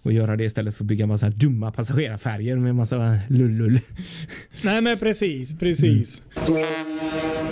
att 0.06 0.14
göra 0.14 0.36
det 0.36 0.44
istället 0.44 0.76
för 0.76 0.84
att 0.84 0.88
bygga 0.88 1.08
massa 1.08 1.30
dumma 1.30 1.72
passagerarfärger 1.72 2.56
med 2.56 2.76
massa 2.76 3.20
lullull. 3.30 3.80
Nej 4.64 4.82
men 4.82 4.98
precis, 4.98 5.60
precis. 5.60 6.22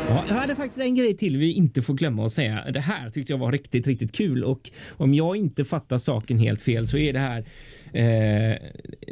Ja, 0.10 0.24
jag 0.28 0.36
hade 0.36 0.56
faktiskt 0.56 0.82
en 0.82 0.96
grej 0.96 1.18
till 1.18 1.38
vi 1.38 1.54
inte 1.54 1.82
får 1.82 1.94
glömma 1.94 2.26
att 2.26 2.32
säga. 2.32 2.72
Det 2.72 2.80
här 2.80 3.10
tyckte 3.10 3.34
jag 3.34 3.38
var 3.38 3.52
riktigt, 3.52 3.88
riktigt 3.88 4.12
kul 4.12 4.44
och 4.44 4.72
om 4.90 5.14
jag 5.14 5.38
inte 5.38 5.66
fattar 5.66 5.98
saken 5.98 6.40
helt 6.40 6.62
fel 6.62 6.88
så 6.88 6.98
är 6.98 7.14
det 7.14 7.20
här 7.20 7.46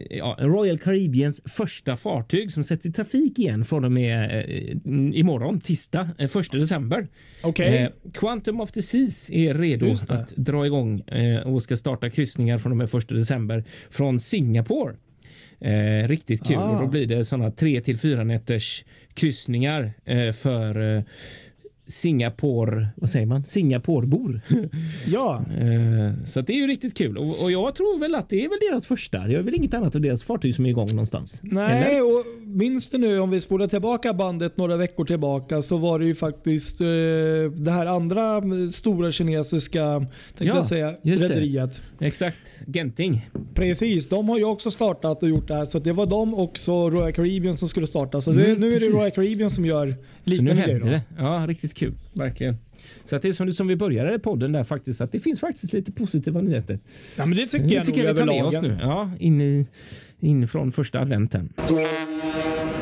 ja, 0.10 0.38
Royal 0.40 0.80
Caribbeans 0.80 1.42
första 1.46 1.98
fartyg 1.98 2.52
som 2.52 2.64
sätts 2.64 2.86
i 2.86 2.92
trafik 2.92 3.40
igen 3.40 3.66
från 3.66 3.86
och 3.86 3.92
med 3.92 4.46
eh, 4.50 4.78
imorgon, 5.20 5.60
tisdag, 5.62 6.10
eh, 6.18 6.38
1 6.38 6.52
december. 6.52 7.08
Okej. 7.44 7.78
Eh, 7.78 7.90
Quantum 8.14 8.62
of 8.62 8.72
the 8.72 8.82
Seas 8.82 9.30
är 9.32 9.54
redo 9.54 9.96
att 10.08 10.36
dra 10.36 10.66
igång 10.66 11.00
eh, 11.00 11.40
och 11.40 11.64
ska 11.64 11.78
starta 11.78 12.10
kryssningar 12.10 12.58
från 12.58 12.72
och 12.72 12.78
med 12.78 12.96
1 12.96 13.08
december 13.10 13.64
från 13.90 14.20
Singapore. 14.20 14.96
Eh, 15.60 16.08
riktigt 16.08 16.48
kul 16.48 16.58
Ah. 16.58 16.70
och 16.70 16.82
då 16.82 16.88
blir 16.88 17.06
det 17.06 17.26
sådana 17.26 17.52
3 17.52 17.82
till 17.82 17.98
4 17.98 18.24
nätters 18.24 18.86
kryssningar 19.14 19.94
eh, 20.06 20.32
för 20.32 20.96
eh, 20.98 21.04
Singapore, 21.92 22.88
vad 22.96 23.10
säger 23.10 23.26
man? 23.26 23.46
Singaporebor. 23.46 24.42
Ja, 25.08 25.46
eh, 25.60 26.24
så 26.26 26.42
det 26.42 26.54
är 26.54 26.58
ju 26.58 26.68
riktigt 26.68 26.98
kul 26.98 27.18
och, 27.18 27.40
och 27.44 27.52
jag 27.52 27.76
tror 27.76 28.00
väl 28.00 28.16
att 28.16 28.30
det 28.30 28.46
är 28.46 28.50
väl 28.50 28.58
deras 28.72 28.86
första. 28.86 29.18
Det 29.28 29.36
är 29.36 29.42
väl 29.42 29.54
inget 29.54 29.74
annat 29.74 29.96
av 29.96 30.02
deras 30.02 30.24
fartyg 30.24 30.56
som 30.56 30.66
är 30.66 30.70
igång 30.70 30.88
någonstans. 30.90 31.40
nej 31.42 31.84
Eller? 31.84 32.04
och 32.20 32.26
minns 32.46 32.90
du 32.90 32.98
nu 32.98 33.20
om 33.20 33.30
vi 33.30 33.42
spolar 33.42 33.68
tillbaka 33.68 34.14
bandet 34.14 34.58
några 34.58 34.78
veckor 34.78 35.06
tillbaka 35.06 35.62
så 35.62 35.78
var 35.78 36.00
det 36.00 36.06
ju 36.06 36.16
faktiskt 36.16 36.82
eh, 36.82 36.88
det 37.56 37.72
här 37.72 37.86
andra 37.86 38.42
stora 38.72 39.12
kinesiska 39.12 40.00
tänkte 40.00 40.46
Ja, 40.46 40.56
jag 40.56 40.66
säga, 40.66 40.94
rederiet. 41.04 41.82
Exakt, 42.00 42.62
Genting. 42.68 43.30
Precis, 43.54 44.10
de 44.10 44.30
har 44.30 44.38
ju 44.38 44.44
också 44.46 44.72
startat 44.72 45.24
och 45.24 45.30
gjort 45.30 45.48
det 45.48 45.56
här. 45.56 45.66
Så 45.66 45.80
det 45.80 45.92
var 45.92 46.06
de 46.06 46.34
också 46.34 46.90
Royal 46.90 47.14
Caribbean 47.14 47.58
som 47.58 47.70
skulle 47.70 47.88
starta. 47.88 48.22
Så 48.22 48.32
det, 48.32 48.46
Mm, 48.46 48.60
nu 48.60 48.68
är 48.68 48.72
det 48.72 48.78
precis. 48.78 48.94
Royal 48.96 49.12
Caribbean 49.12 49.52
som 49.52 49.66
gör 49.66 49.96
liknande 50.24 50.64
grejer. 50.64 51.02
Ja, 51.18 51.46
riktigt 51.48 51.74
kul. 51.74 51.81
Verkligen. 52.14 52.58
Så 53.06 53.16
att 53.16 53.22
det 53.22 53.28
är 53.28 53.34
som, 53.34 53.52
som 53.52 53.68
vi 53.68 53.76
började 53.76 54.20
podden 54.20 54.52
där 54.52 54.64
faktiskt, 54.64 55.02
att 55.02 55.12
det 55.12 55.20
finns 55.20 55.40
faktiskt 55.40 55.74
lite 55.74 55.92
positiva 55.92 56.42
nyheter. 56.42 56.80
Ja, 57.16 57.26
men 57.26 57.38
det 57.38 57.48
tycker 57.48 57.68
Det 57.68 57.74
jag 57.74 57.86
tycker 57.86 58.00
nog 58.00 58.10
jag 58.10 58.14
vi 58.14 58.20
tar 58.20 58.26
med 58.26 58.44
oss 58.46 58.62
nu. 58.62 58.78
Ja, 58.82 59.12
in, 59.20 59.42
i, 59.42 59.68
in 60.20 60.48
från 60.48 60.72
första 60.72 61.00
adventen. 61.00 61.54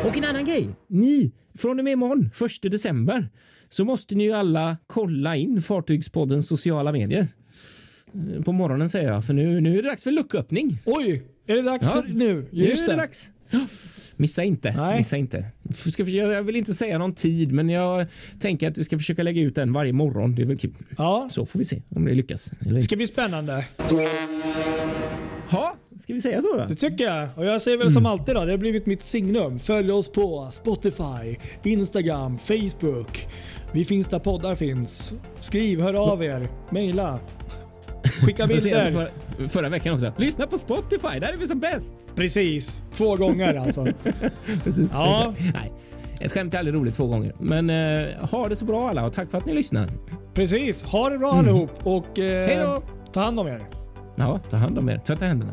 Och 0.06 0.18
en 0.18 0.26
annan 0.26 0.46
grej. 0.46 0.70
Ni, 0.88 1.32
från 1.58 1.80
och 1.80 1.84
med 1.86 1.94
imorgon, 1.94 2.30
1 2.66 2.72
december, 2.72 3.30
så 3.70 3.86
måste 3.86 4.16
ni 4.16 4.24
ju 4.24 4.32
alla 4.32 4.78
kolla 4.88 5.36
in 5.36 5.62
Fartygspoddens 5.62 6.48
sociala 6.48 6.92
medier. 6.92 7.28
Eh, 8.36 8.44
På 8.44 8.52
morgonen 8.52 8.90
säger 8.90 9.12
jag, 9.12 9.26
för 9.26 9.34
nu, 9.34 9.62
nu 9.62 9.78
är 9.80 9.84
det 9.84 9.90
dags 9.90 10.04
för 10.04 10.12
lucköppning. 10.12 10.78
Oj, 10.86 11.24
är 11.48 11.56
det 11.56 11.62
dags 11.62 11.92
Ja. 11.96 12.04
nu? 12.08 12.46
Nu 12.52 12.66
Just 12.66 12.84
är 12.84 12.88
det 12.88 12.94
det. 12.94 12.98
dags. 12.98 13.32
Ja. 13.50 13.60
Missa 14.16 14.44
inte. 14.44 14.72
Nej. 14.78 14.98
Missa 14.98 15.18
inte. 15.18 15.46
Jag 16.06 16.44
vill 16.44 16.56
inte 16.56 16.74
säga 16.74 16.98
någon 16.98 17.14
tid, 17.16 17.52
men 17.52 17.70
jag 17.70 18.06
tänker 18.40 18.68
att 18.72 18.78
vi 18.78 18.84
ska 18.84 18.98
försöka 18.98 19.24
lägga 19.24 19.42
ut 19.42 19.56
den 19.56 19.74
varje 19.74 19.94
morgon. 19.94 20.36
Det 20.36 20.42
är 20.42 20.46
väl 20.46 20.58
kul. 20.58 20.74
Ja, 20.98 21.28
Så 21.32 21.46
får 21.46 21.60
vi 21.60 21.66
se 21.66 21.82
om 21.90 22.06
det 22.06 22.14
lyckas. 22.14 22.52
Det 22.60 22.82
ska 22.82 22.96
bli 22.96 23.08
spännande. 23.08 23.66
Ha, 25.50 25.76
ska 26.00 26.14
vi 26.14 26.22
säga 26.22 26.42
så 26.42 26.58
då? 26.58 26.66
Det 26.66 26.76
tycker 26.76 27.04
jag. 27.04 27.30
Och 27.36 27.46
jag 27.46 27.62
säger 27.62 27.78
väl 27.78 27.88
Mm. 27.88 27.94
som 27.94 28.06
alltid 28.06 28.36
då, 28.36 28.46
det 28.46 28.52
har 28.52 28.58
blivit 28.58 28.86
mitt 28.86 29.02
signum. 29.04 29.60
Följ 29.60 29.92
oss 29.92 30.12
på 30.12 30.50
Spotify, 30.52 31.36
Instagram, 31.64 32.38
Facebook. 32.38 33.28
Vi 33.74 33.86
finns 33.86 34.08
där 34.08 34.20
poddar 34.20 34.56
finns. 34.56 35.14
Skriv, 35.40 35.80
hör 35.82 35.94
av 36.12 36.24
er, 36.24 36.48
mejla. 36.70 37.20
Skicka 38.04 38.48
bilder. 38.48 38.86
alltså 38.86 39.14
för, 39.38 39.48
förra 39.48 39.70
veckan 39.70 39.94
också. 39.94 40.14
Lyssna 40.18 40.48
på 40.48 40.58
Spotify, 40.58 41.20
där 41.20 41.34
är 41.34 41.38
vi 41.38 41.48
som 41.48 41.60
bäst. 41.60 41.96
Precis, 42.16 42.84
två 42.94 43.16
gånger 43.16 43.56
alltså. 43.56 43.88
Precis. 44.64 44.92
Ja. 44.94 45.34
Nej, 45.54 45.74
ett 46.20 46.32
skämt 46.32 46.54
är 46.54 46.58
aldrig 46.60 46.76
roligt 46.76 46.96
två 46.96 47.08
gånger. 47.08 47.34
Men 47.40 47.70
eh, 47.70 48.08
ha 48.30 48.48
det 48.48 48.56
så 48.56 48.66
bra 48.66 48.90
alla 48.90 49.06
och 49.06 49.14
tack 49.14 49.32
för 49.32 49.38
att 49.38 49.46
ni 49.46 49.54
lyssnar. 49.54 49.88
Precis, 50.34 50.84
ha 50.84 51.10
det 51.10 51.18
bra 51.18 51.32
allihop 51.32 51.72
och 51.84 52.20
Mm. 52.20 52.62
Eh, 52.62 52.80
ta 53.14 53.22
hand 53.22 53.40
om 53.40 53.48
er. 53.48 53.62
Ja, 54.16 54.40
ta 54.50 54.58
hand 54.58 54.78
om 54.78 54.90
er. 54.90 54.98
Tvätta 55.06 55.26
händerna. 55.26 55.52